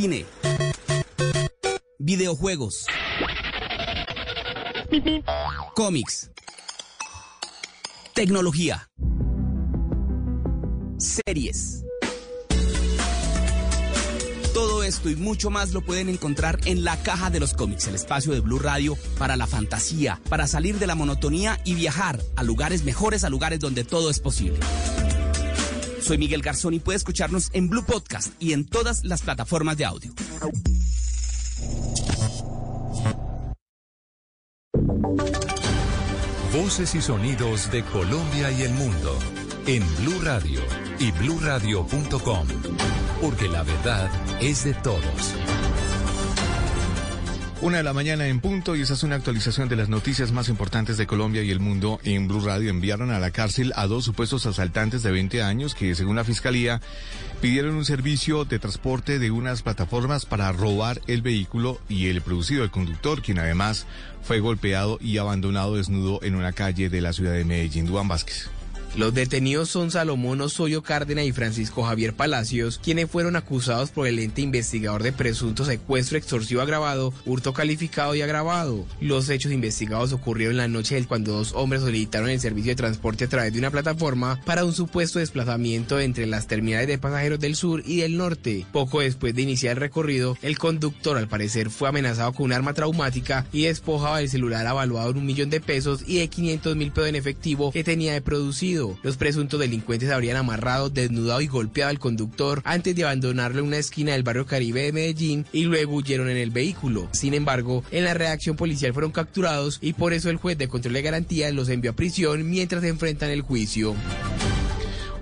Cine. 0.00 0.24
Videojuegos. 1.98 2.86
Cómics. 5.74 6.30
Tecnología. 8.14 8.88
Series. 10.98 11.84
Todo 14.54 14.84
esto 14.84 15.10
y 15.10 15.16
mucho 15.16 15.50
más 15.50 15.72
lo 15.72 15.80
pueden 15.80 16.08
encontrar 16.08 16.60
en 16.66 16.84
la 16.84 16.96
caja 17.02 17.30
de 17.30 17.40
los 17.40 17.54
cómics, 17.54 17.88
el 17.88 17.96
espacio 17.96 18.32
de 18.32 18.38
Blue 18.38 18.60
Radio 18.60 18.96
para 19.18 19.34
la 19.34 19.48
fantasía, 19.48 20.20
para 20.28 20.46
salir 20.46 20.78
de 20.78 20.86
la 20.86 20.94
monotonía 20.94 21.60
y 21.64 21.74
viajar 21.74 22.20
a 22.36 22.44
lugares 22.44 22.84
mejores, 22.84 23.24
a 23.24 23.30
lugares 23.30 23.58
donde 23.58 23.82
todo 23.82 24.10
es 24.10 24.20
posible. 24.20 24.60
Soy 26.08 26.16
Miguel 26.16 26.40
Garzón 26.40 26.72
y 26.72 26.78
puede 26.78 26.96
escucharnos 26.96 27.50
en 27.52 27.68
Blue 27.68 27.84
Podcast 27.84 28.32
y 28.40 28.54
en 28.54 28.64
todas 28.64 29.04
las 29.04 29.20
plataformas 29.20 29.76
de 29.76 29.84
audio. 29.84 30.10
Voces 36.50 36.94
y 36.94 37.02
sonidos 37.02 37.70
de 37.70 37.84
Colombia 37.84 38.50
y 38.50 38.62
el 38.62 38.72
mundo 38.72 39.18
en 39.66 39.84
Blue 39.98 40.18
Radio 40.22 40.62
y 40.98 41.10
bluradio.com, 41.10 42.48
porque 43.20 43.48
la 43.48 43.62
verdad 43.62 44.10
es 44.40 44.64
de 44.64 44.72
todos. 44.72 45.34
Una 47.60 47.78
de 47.78 47.82
la 47.82 47.92
mañana 47.92 48.28
en 48.28 48.38
punto 48.38 48.76
y 48.76 48.82
esa 48.82 48.94
es 48.94 49.02
una 49.02 49.16
actualización 49.16 49.68
de 49.68 49.74
las 49.74 49.88
noticias 49.88 50.30
más 50.30 50.48
importantes 50.48 50.96
de 50.96 51.08
Colombia 51.08 51.42
y 51.42 51.50
el 51.50 51.58
mundo. 51.58 51.98
En 52.04 52.28
Blue 52.28 52.38
Radio 52.38 52.70
enviaron 52.70 53.10
a 53.10 53.18
la 53.18 53.32
cárcel 53.32 53.72
a 53.74 53.88
dos 53.88 54.04
supuestos 54.04 54.46
asaltantes 54.46 55.02
de 55.02 55.10
20 55.10 55.42
años 55.42 55.74
que, 55.74 55.96
según 55.96 56.14
la 56.14 56.22
fiscalía, 56.22 56.80
pidieron 57.40 57.74
un 57.74 57.84
servicio 57.84 58.44
de 58.44 58.60
transporte 58.60 59.18
de 59.18 59.32
unas 59.32 59.62
plataformas 59.62 60.24
para 60.24 60.52
robar 60.52 61.00
el 61.08 61.20
vehículo 61.20 61.80
y 61.88 62.06
el 62.06 62.22
producido 62.22 62.60
del 62.60 62.70
conductor, 62.70 63.22
quien 63.22 63.40
además 63.40 63.86
fue 64.22 64.38
golpeado 64.38 64.98
y 65.00 65.18
abandonado 65.18 65.74
desnudo 65.74 66.20
en 66.22 66.36
una 66.36 66.52
calle 66.52 66.88
de 66.88 67.00
la 67.00 67.12
ciudad 67.12 67.32
de 67.32 67.44
Medellín. 67.44 67.86
Duan 67.86 68.06
Vázquez. 68.06 68.50
Los 68.96 69.14
detenidos 69.14 69.68
son 69.68 69.90
Salomón 69.90 70.40
Osoyo 70.40 70.82
Cárdenas 70.82 71.26
y 71.26 71.32
Francisco 71.32 71.84
Javier 71.84 72.14
Palacios, 72.14 72.80
quienes 72.82 73.08
fueron 73.08 73.36
acusados 73.36 73.90
por 73.90 74.08
el 74.08 74.18
ente 74.18 74.40
investigador 74.40 75.02
de 75.02 75.12
presunto 75.12 75.64
secuestro 75.64 76.18
extorsivo 76.18 76.62
agravado, 76.62 77.12
hurto 77.24 77.52
calificado 77.52 78.14
y 78.14 78.22
agravado. 78.22 78.86
Los 79.00 79.28
hechos 79.30 79.52
investigados 79.52 80.12
ocurrieron 80.12 80.56
la 80.56 80.68
noche 80.68 80.96
del 80.96 81.06
cuando 81.06 81.32
dos 81.32 81.52
hombres 81.52 81.82
solicitaron 81.82 82.30
el 82.30 82.40
servicio 82.40 82.72
de 82.72 82.76
transporte 82.76 83.24
a 83.24 83.28
través 83.28 83.52
de 83.52 83.58
una 83.58 83.70
plataforma 83.70 84.40
para 84.44 84.64
un 84.64 84.72
supuesto 84.72 85.18
desplazamiento 85.18 86.00
entre 86.00 86.26
las 86.26 86.46
terminales 86.46 86.88
de 86.88 86.98
pasajeros 86.98 87.38
del 87.38 87.56
sur 87.56 87.82
y 87.86 87.98
del 87.98 88.16
norte. 88.16 88.66
Poco 88.72 89.00
después 89.00 89.34
de 89.34 89.42
iniciar 89.42 89.76
el 89.76 89.80
recorrido, 89.80 90.36
el 90.42 90.58
conductor 90.58 91.16
al 91.16 91.28
parecer 91.28 91.70
fue 91.70 91.88
amenazado 91.88 92.32
con 92.32 92.46
un 92.46 92.52
arma 92.52 92.74
traumática 92.74 93.46
y 93.52 93.64
despojado 93.64 94.16
del 94.16 94.28
celular 94.28 94.66
avaluado 94.66 95.10
en 95.10 95.18
un 95.18 95.26
millón 95.26 95.50
de 95.50 95.60
pesos 95.60 96.02
y 96.06 96.18
de 96.18 96.28
500 96.28 96.74
mil 96.74 96.90
pesos 96.90 97.08
en 97.08 97.16
efectivo 97.16 97.70
que 97.70 97.84
tenía 97.84 98.12
de 98.12 98.22
producido. 98.22 98.77
Los 99.02 99.16
presuntos 99.16 99.60
delincuentes 99.60 100.10
habrían 100.10 100.36
amarrado, 100.36 100.90
desnudado 100.90 101.40
y 101.40 101.46
golpeado 101.46 101.90
al 101.90 101.98
conductor 101.98 102.62
antes 102.64 102.94
de 102.94 103.04
abandonarlo 103.04 103.60
en 103.60 103.66
una 103.66 103.78
esquina 103.78 104.12
del 104.12 104.22
barrio 104.22 104.46
Caribe 104.46 104.82
de 104.82 104.92
Medellín 104.92 105.46
y 105.52 105.64
luego 105.64 105.96
huyeron 105.96 106.28
en 106.28 106.36
el 106.36 106.50
vehículo. 106.50 107.08
Sin 107.12 107.34
embargo, 107.34 107.84
en 107.90 108.04
la 108.04 108.14
reacción 108.14 108.56
policial 108.56 108.92
fueron 108.92 109.12
capturados 109.12 109.78
y 109.80 109.92
por 109.94 110.12
eso 110.12 110.30
el 110.30 110.36
juez 110.36 110.56
de 110.58 110.68
control 110.68 110.94
de 110.94 111.02
garantías 111.02 111.52
los 111.52 111.68
envió 111.68 111.90
a 111.90 111.96
prisión 111.96 112.48
mientras 112.48 112.82
se 112.82 112.88
enfrentan 112.88 113.30
el 113.30 113.42
juicio. 113.42 113.94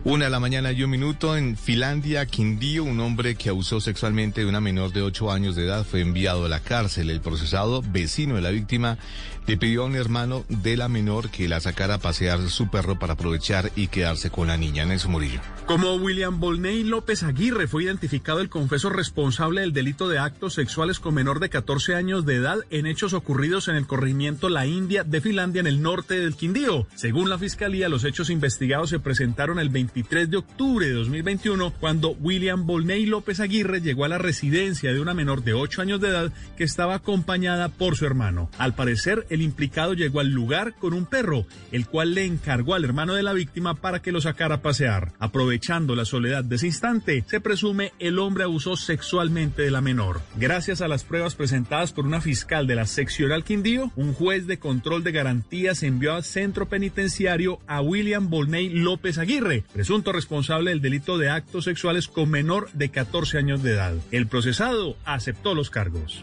Una 0.07 0.27
de 0.27 0.31
la 0.31 0.39
mañana 0.39 0.71
y 0.71 0.85
un 0.85 0.91
minuto 0.91 1.37
en 1.37 1.57
Finlandia, 1.57 2.27
Quindío, 2.27 2.85
un 2.85 3.01
hombre 3.01 3.35
que 3.35 3.49
abusó 3.49 3.81
sexualmente 3.81 4.43
de 4.43 4.47
una 4.47 4.61
menor 4.61 4.93
de 4.93 5.03
8 5.03 5.33
años 5.33 5.57
de 5.57 5.65
edad 5.65 5.85
fue 5.85 6.01
enviado 6.01 6.45
a 6.45 6.49
la 6.49 6.61
cárcel. 6.61 7.11
El 7.11 7.21
procesado, 7.21 7.83
vecino 7.83 8.37
de 8.37 8.41
la 8.41 8.51
víctima, 8.51 8.99
le 9.47 9.57
pidió 9.57 9.83
a 9.83 9.87
un 9.87 9.97
hermano 9.97 10.45
de 10.49 10.77
la 10.77 10.89
menor 10.89 11.31
que 11.31 11.49
la 11.49 11.61
sacara 11.61 11.95
a 11.95 11.99
pasear 11.99 12.49
su 12.51 12.69
perro 12.69 12.99
para 12.99 13.15
aprovechar 13.15 13.71
y 13.77 13.89
quedarse 13.89 14.31
con 14.31 14.49
la 14.49 14.57
niña. 14.57 14.85
Nelson 14.85 15.13
Murillo. 15.13 15.41
Como 15.67 15.95
William 15.95 16.39
Bolney 16.39 16.85
López 16.85 17.25
Aguirre 17.25 17.67
fue 17.67 17.85
identificado 17.85 18.41
el 18.41 18.49
confeso 18.49 18.89
responsable 18.89 19.63
del 19.63 19.73
delito 19.73 20.09
de 20.09 20.19
actos 20.19 20.55
sexuales 20.55 21.01
con 21.01 21.15
menor 21.15 21.41
de 21.41 21.49
14 21.49 21.97
años 21.97 22.25
de 22.25 22.37
edad 22.37 22.59
en 22.71 22.87
hechos 22.87 23.13
ocurridos 23.15 23.67
en 23.69 23.75
el 23.75 23.87
corregimiento 23.87 24.49
La 24.49 24.67
India 24.67 25.03
de 25.03 25.21
Finlandia 25.21 25.61
en 25.61 25.67
el 25.67 25.83
norte 25.83 26.21
del 26.21 26.37
Quindío. 26.37 26.87
Según 26.95 27.29
la 27.29 27.39
fiscalía, 27.39 27.89
los 27.89 28.05
hechos 28.05 28.31
investigados 28.31 28.91
se 28.91 29.01
presentaron 29.01 29.59
el 29.59 29.69
23 29.69 30.31
de 30.31 30.37
octubre 30.37 30.87
de 30.87 30.93
2021 30.93 31.73
cuando 31.81 32.11
William 32.11 32.67
Bolney 32.67 33.07
López 33.07 33.41
Aguirre 33.41 33.81
llegó 33.81 34.05
a 34.05 34.09
la 34.09 34.19
residencia 34.19 34.93
de 34.93 35.01
una 35.01 35.15
menor 35.15 35.43
de 35.43 35.55
8 35.55 35.83
años 35.83 36.01
de 36.01 36.09
edad 36.09 36.33
que 36.57 36.65
estaba 36.65 36.95
acompañada 36.95 37.69
por 37.71 37.97
su 37.97 38.07
hermano. 38.07 38.51
Al 38.59 38.75
parecer, 38.75 39.27
el 39.37 39.43
implicado 39.43 39.95
llegó 39.95 40.21
al 40.21 40.31
lugar 40.31 40.75
con 40.75 40.93
un 40.93 41.07
perro, 41.07 41.47
el 41.71 41.87
cual 41.87 42.15
le 42.15 42.25
encargó 42.25 42.75
al 42.75 42.85
hermano 42.85 43.15
de 43.15 43.23
la 43.23 43.33
víctima 43.33 43.75
para 43.75 44.03
que 44.03 44.13
lo 44.13 44.21
sacara 44.21 44.57
a 44.57 44.63
pasear. 44.63 45.13
Aprovechando 45.19 45.95
la 45.95 46.05
soledad 46.05 46.43
de 46.43 46.57
ese 46.57 46.67
instante, 46.67 47.25
se 47.29 47.41
presume 47.41 47.93
el 47.99 48.19
hombre 48.19 48.45
abusó 48.45 48.77
sexualmente 48.77 49.63
de 49.63 49.71
la 49.71 49.81
menor. 49.81 50.21
Gracias 50.37 50.81
a 50.81 50.89
las 50.89 51.05
pruebas 51.05 51.35
presentadas 51.35 51.93
por 51.93 52.07
una 52.07 52.21
fiscal 52.21 52.67
de 52.67 52.75
la 52.75 52.87
seccional 52.87 53.45
Quindío, 53.45 53.93
un 53.97 54.13
juez 54.13 54.47
de 54.47 54.59
control 54.59 55.05
de 55.05 55.13
garantías 55.13 55.83
envió 55.83 56.15
al 56.15 56.25
centro 56.25 56.67
penitenciario 56.67 57.61
a 57.67 57.81
William 57.81 58.31
Bolney 58.31 58.71
López 58.71 59.19
Aguirre, 59.19 59.65
presunto 59.73 60.13
responsable 60.13 60.71
del 60.71 60.81
delito 60.81 61.19
de 61.19 61.31
actos 61.31 61.65
sexuales 61.65 62.09
con 62.09 62.31
menor 62.31 62.71
de 62.73 62.89
14 62.89 63.39
años 63.39 63.63
de 63.63 63.73
edad. 63.73 63.95
El 64.11 64.27
procesado 64.27 64.97
aceptó 65.05 65.55
los 65.55 65.71
cargos. 65.71 66.23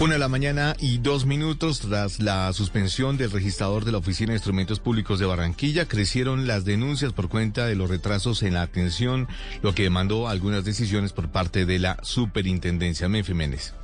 Una 0.00 0.12
de 0.12 0.20
la 0.20 0.28
mañana 0.28 0.76
y 0.78 0.98
dos 0.98 1.26
minutos 1.26 1.80
tras 1.80 2.20
la 2.20 2.52
suspensión 2.52 3.16
del 3.16 3.32
registrador 3.32 3.84
de 3.84 3.90
la 3.90 3.98
Oficina 3.98 4.30
de 4.30 4.36
Instrumentos 4.36 4.78
Públicos 4.78 5.18
de 5.18 5.26
Barranquilla, 5.26 5.88
crecieron 5.88 6.46
las 6.46 6.64
denuncias 6.64 7.12
por 7.12 7.28
cuenta 7.28 7.66
de 7.66 7.74
los 7.74 7.90
retrasos 7.90 8.44
en 8.44 8.54
la 8.54 8.62
atención, 8.62 9.26
lo 9.60 9.74
que 9.74 9.82
demandó 9.82 10.28
algunas 10.28 10.64
decisiones 10.64 11.12
por 11.12 11.30
parte 11.30 11.66
de 11.66 11.80
la 11.80 11.98
Superintendencia. 12.04 13.08
Menfi 13.08 13.34
Méndez 13.34 13.74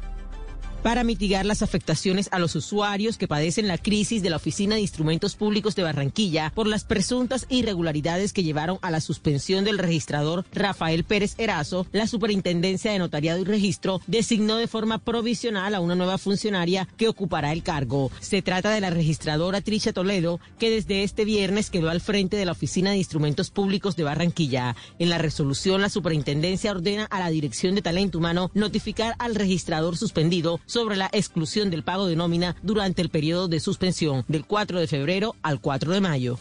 para 0.84 1.02
mitigar 1.02 1.46
las 1.46 1.62
afectaciones 1.62 2.28
a 2.30 2.38
los 2.38 2.54
usuarios 2.54 3.16
que 3.16 3.26
padecen 3.26 3.68
la 3.68 3.78
crisis 3.78 4.22
de 4.22 4.28
la 4.28 4.36
Oficina 4.36 4.74
de 4.74 4.82
Instrumentos 4.82 5.34
Públicos 5.34 5.74
de 5.74 5.82
Barranquilla 5.82 6.52
por 6.54 6.66
las 6.66 6.84
presuntas 6.84 7.46
irregularidades 7.48 8.34
que 8.34 8.42
llevaron 8.42 8.78
a 8.82 8.90
la 8.90 9.00
suspensión 9.00 9.64
del 9.64 9.78
registrador 9.78 10.44
Rafael 10.52 11.04
Pérez 11.04 11.36
Erazo, 11.38 11.86
la 11.92 12.06
Superintendencia 12.06 12.92
de 12.92 12.98
Notariado 12.98 13.40
y 13.40 13.44
Registro 13.44 14.02
designó 14.06 14.58
de 14.58 14.66
forma 14.66 14.98
provisional 14.98 15.74
a 15.74 15.80
una 15.80 15.94
nueva 15.94 16.18
funcionaria 16.18 16.86
que 16.98 17.08
ocupará 17.08 17.54
el 17.54 17.62
cargo. 17.62 18.10
Se 18.20 18.42
trata 18.42 18.70
de 18.70 18.82
la 18.82 18.90
registradora 18.90 19.62
Tricia 19.62 19.94
Toledo, 19.94 20.38
que 20.58 20.68
desde 20.68 21.02
este 21.02 21.24
viernes 21.24 21.70
quedó 21.70 21.88
al 21.88 22.02
frente 22.02 22.36
de 22.36 22.44
la 22.44 22.52
Oficina 22.52 22.90
de 22.90 22.98
Instrumentos 22.98 23.50
Públicos 23.50 23.96
de 23.96 24.04
Barranquilla. 24.04 24.76
En 24.98 25.08
la 25.08 25.16
resolución, 25.16 25.80
la 25.80 25.88
Superintendencia 25.88 26.72
ordena 26.72 27.06
a 27.06 27.20
la 27.20 27.30
Dirección 27.30 27.74
de 27.74 27.80
Talento 27.80 28.18
Humano 28.18 28.50
notificar 28.52 29.14
al 29.18 29.34
registrador 29.34 29.96
suspendido 29.96 30.60
sobre 30.74 30.96
la 30.96 31.08
exclusión 31.12 31.70
del 31.70 31.84
pago 31.84 32.08
de 32.08 32.16
nómina 32.16 32.56
durante 32.62 33.00
el 33.00 33.08
periodo 33.08 33.46
de 33.46 33.60
suspensión 33.60 34.24
del 34.26 34.44
4 34.44 34.80
de 34.80 34.88
febrero 34.88 35.36
al 35.40 35.60
4 35.60 35.92
de 35.92 36.00
mayo. 36.00 36.36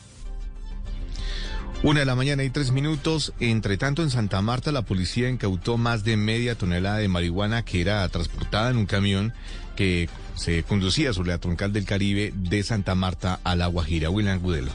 Una 1.83 1.99
de 1.99 2.07
la 2.07 2.15
mañana 2.15 2.43
y 2.43 2.49
tres 2.49 2.71
minutos. 2.71 3.31
Entre 3.39 3.77
tanto, 3.77 4.01
en 4.01 4.09
Santa 4.09 4.41
Marta, 4.41 4.71
la 4.71 4.81
policía 4.81 5.29
incautó 5.29 5.77
más 5.77 6.03
de 6.03 6.17
media 6.17 6.55
tonelada 6.55 6.97
de 6.97 7.09
marihuana 7.09 7.63
que 7.63 7.81
era 7.81 8.09
transportada 8.09 8.71
en 8.71 8.77
un 8.77 8.87
camión 8.87 9.33
que 9.75 10.09
se 10.33 10.63
conducía 10.63 11.13
sobre 11.13 11.29
la 11.29 11.37
troncal 11.37 11.71
del 11.71 11.85
Caribe 11.85 12.33
de 12.35 12.63
Santa 12.63 12.95
Marta 12.95 13.39
a 13.43 13.55
La 13.55 13.67
Guajira. 13.67 14.09
William 14.09 14.39
Gudelo. 14.39 14.71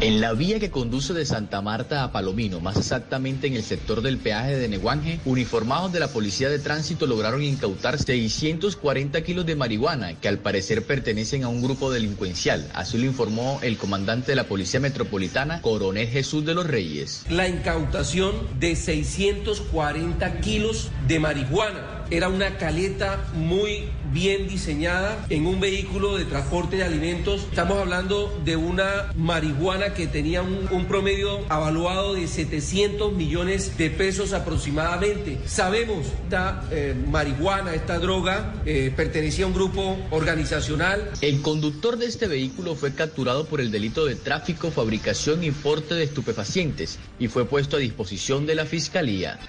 En 0.00 0.20
la 0.20 0.32
vía 0.32 0.58
que 0.58 0.70
conduce 0.70 1.14
de 1.14 1.24
Santa 1.24 1.62
Marta 1.62 2.02
a 2.02 2.10
Palomino, 2.10 2.60
más 2.60 2.76
exactamente 2.76 3.46
en 3.46 3.54
el 3.54 3.62
sector 3.62 4.02
del 4.02 4.18
peaje 4.18 4.56
de 4.56 4.68
Neguanje, 4.68 5.20
uniformados 5.24 5.92
de 5.92 6.00
la 6.00 6.08
Policía 6.08 6.50
de 6.50 6.58
Tránsito 6.58 7.06
lograron 7.06 7.42
incautar 7.42 7.98
640 7.98 9.22
kilos 9.22 9.46
de 9.46 9.54
marihuana 9.54 10.14
que 10.14 10.28
al 10.28 10.38
parecer 10.38 10.84
pertenecen 10.84 11.44
a 11.44 11.48
un 11.48 11.62
grupo 11.62 11.92
delincuencial. 11.92 12.68
Así 12.74 12.98
lo 12.98 13.06
informó 13.06 13.60
el 13.62 13.78
comandante 13.78 14.32
de 14.32 14.36
la 14.36 14.44
Policía 14.44 14.80
Metropolitana, 14.80 15.62
Coronel 15.62 16.08
Jesús 16.08 16.44
de 16.44 16.54
los 16.54 16.66
Reyes. 16.66 17.24
La 17.30 17.48
incautación 17.48 18.32
de 18.58 18.74
640 18.74 20.40
kilos 20.40 20.90
de 21.06 21.20
marihuana. 21.20 21.93
Era 22.10 22.28
una 22.28 22.58
caleta 22.58 23.24
muy 23.34 23.84
bien 24.12 24.46
diseñada 24.46 25.26
en 25.28 25.46
un 25.46 25.58
vehículo 25.58 26.16
de 26.16 26.24
transporte 26.24 26.76
de 26.76 26.84
alimentos. 26.84 27.46
Estamos 27.50 27.78
hablando 27.78 28.40
de 28.44 28.56
una 28.56 29.12
marihuana 29.16 29.94
que 29.94 30.06
tenía 30.06 30.42
un, 30.42 30.84
promedio 30.86 31.40
avaluado 31.48 32.14
de 32.14 32.28
700 32.28 33.12
millones 33.12 33.76
de 33.78 33.90
pesos 33.90 34.32
aproximadamente. 34.32 35.38
Sabemos 35.46 36.06
esta 36.24 36.62
eh, 36.70 36.94
marihuana, 37.10 37.74
esta 37.74 37.98
droga, 37.98 38.54
eh, 38.66 38.92
pertenecía 38.94 39.46
a 39.46 39.48
un 39.48 39.54
grupo 39.54 39.96
organizacional. 40.10 41.10
El 41.20 41.40
conductor 41.42 41.96
de 41.96 42.06
este 42.06 42.28
vehículo 42.28 42.76
fue 42.76 42.94
capturado 42.94 43.46
por 43.46 43.60
el 43.60 43.70
delito 43.70 44.04
de 44.04 44.14
tráfico, 44.14 44.70
fabricación 44.70 45.42
y 45.42 45.50
porte 45.50 45.94
de 45.94 46.04
estupefacientes 46.04 46.98
y 47.18 47.28
fue 47.28 47.46
puesto 47.46 47.76
a 47.76 47.80
disposición 47.80 48.46
de 48.46 48.54
la 48.54 48.66
Fiscalía. 48.66 49.40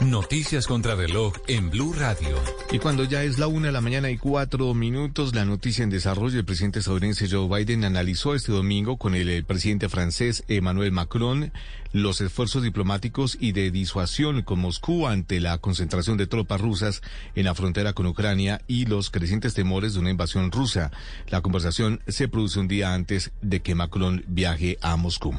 Noticias 0.00 0.66
contra 0.66 0.94
reloj 0.94 1.34
en 1.48 1.70
Blue 1.70 1.92
Radio. 1.92 2.36
Y 2.70 2.78
cuando 2.78 3.04
ya 3.04 3.22
es 3.22 3.38
la 3.38 3.46
una 3.46 3.66
de 3.66 3.72
la 3.72 3.80
mañana 3.80 4.10
y 4.10 4.18
cuatro 4.18 4.72
minutos, 4.74 5.34
la 5.34 5.44
noticia 5.44 5.82
en 5.82 5.90
desarrollo, 5.90 6.38
el 6.38 6.44
presidente 6.44 6.78
estadounidense 6.78 7.28
Joe 7.28 7.48
Biden 7.48 7.84
analizó 7.84 8.34
este 8.34 8.52
domingo 8.52 8.96
con 8.96 9.14
el, 9.14 9.28
el 9.28 9.44
presidente 9.44 9.88
francés 9.88 10.44
Emmanuel 10.48 10.92
Macron 10.92 11.52
los 11.96 12.20
esfuerzos 12.20 12.62
diplomáticos 12.62 13.38
y 13.40 13.52
de 13.52 13.70
disuasión 13.70 14.42
con 14.42 14.58
Moscú 14.58 15.06
ante 15.06 15.40
la 15.40 15.56
concentración 15.56 16.18
de 16.18 16.26
tropas 16.26 16.60
rusas 16.60 17.00
en 17.34 17.46
la 17.46 17.54
frontera 17.54 17.94
con 17.94 18.04
Ucrania 18.06 18.60
y 18.66 18.84
los 18.84 19.08
crecientes 19.08 19.54
temores 19.54 19.94
de 19.94 20.00
una 20.00 20.10
invasión 20.10 20.52
rusa. 20.52 20.90
La 21.28 21.40
conversación 21.40 22.02
se 22.06 22.28
produce 22.28 22.60
un 22.60 22.68
día 22.68 22.92
antes 22.92 23.32
de 23.40 23.60
que 23.60 23.74
Macron 23.74 24.24
viaje 24.28 24.76
a 24.82 24.96
Moscú. 24.96 25.34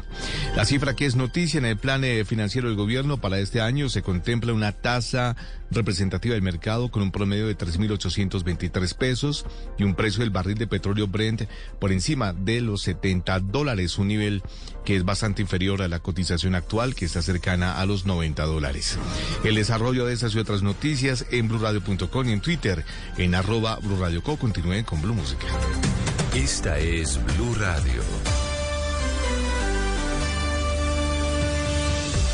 La 0.55 0.66
cifra 0.66 0.95
que 0.95 1.05
es 1.05 1.16
noticia 1.16 1.60
en 1.60 1.66
el 1.66 1.78
plan 1.78 2.03
eh, 2.03 2.26
financiero 2.26 2.70
del 2.70 2.78
gobierno 2.78 3.22
para 3.22 3.39
este 3.39 3.62
año 3.62 3.88
se 3.88 4.01
contempla 4.01 4.51
una 4.51 4.72
tasa 4.72 5.36
representativa 5.72 6.34
del 6.34 6.41
mercado 6.41 6.89
con 6.89 7.01
un 7.01 7.11
promedio 7.11 7.47
de 7.47 7.57
3.823 7.57 8.95
pesos 8.95 9.45
y 9.78 9.84
un 9.84 9.95
precio 9.95 10.22
del 10.22 10.30
barril 10.30 10.57
de 10.57 10.68
petróleo 10.68 11.07
Brent 11.07 11.43
por 11.80 11.91
encima 11.91 12.34
de 12.34 12.61
los 12.61 12.82
70 12.84 13.39
dólares, 13.41 13.97
un 13.97 14.07
nivel 14.07 14.43
que 14.86 14.95
es 14.95 15.03
bastante 15.03 15.41
inferior 15.41 15.82
a 15.82 15.88
la 15.88 15.99
cotización 15.99 16.55
actual 16.55 16.95
que 16.95 17.05
está 17.05 17.22
cercana 17.22 17.80
a 17.80 17.86
los 17.86 18.05
90 18.05 18.45
dólares. 18.45 18.97
El 19.43 19.55
desarrollo 19.55 20.05
de 20.05 20.13
estas 20.13 20.34
y 20.36 20.39
otras 20.39 20.63
noticias 20.63 21.26
en 21.32 21.47
blurradio.com 21.47 22.30
y 22.30 22.32
en 22.32 22.41
Twitter 22.41 22.86
en 23.18 23.36
arroba 23.36 23.78
blurradioco. 23.78 24.38
Continúen 24.38 24.86
con 24.86 25.01
Blue 25.01 25.13
Música. 25.13 25.47
Esta 26.34 26.78
es 26.80 27.20
Blue 27.36 27.55
Radio. 27.55 28.01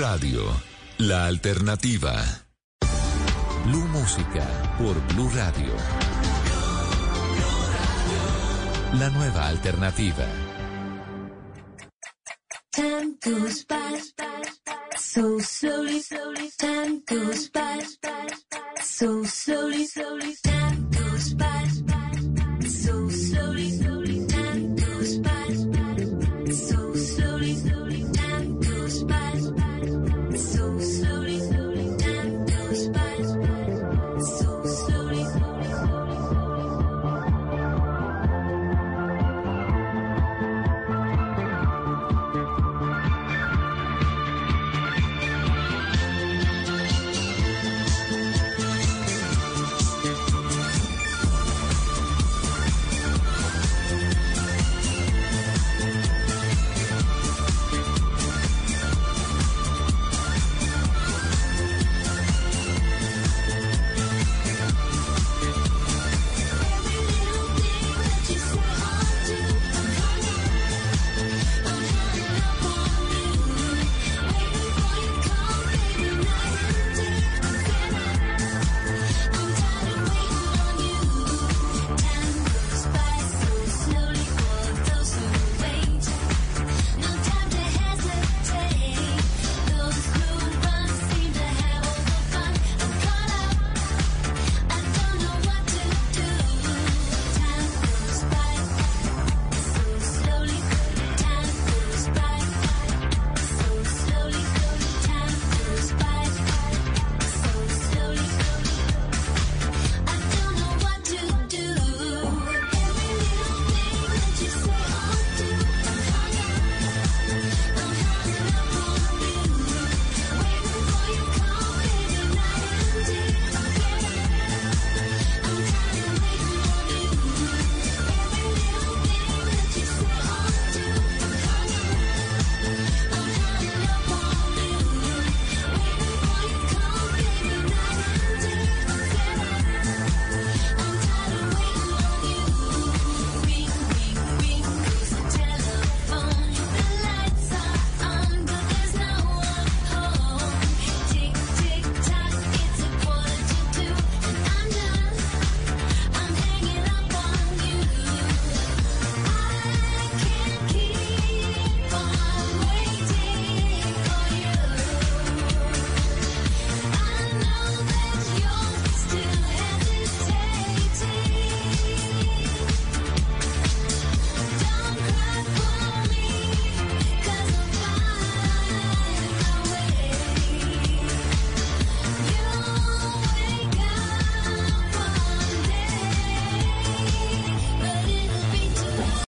Radio, 0.00 0.42
la 0.96 1.26
alternativa. 1.26 2.24
Blue 3.66 3.86
Música 3.88 4.46
por 4.78 4.98
Blue 5.08 5.28
Radio. 5.34 5.74
La 8.94 9.10
nueva 9.10 9.48
alternativa. 9.48 10.24
Time 12.70 13.18
goes 13.22 13.66
so 14.96 15.38
slowly, 15.38 16.00
slowly. 16.00 16.50
Time 16.58 17.02
goes 17.06 17.50
by 17.50 17.84
so 18.80 19.22
slowly, 19.24 19.84
slowly. 19.84 20.34
Time 20.42 20.88
goes 20.90 21.34
by. 21.34 21.59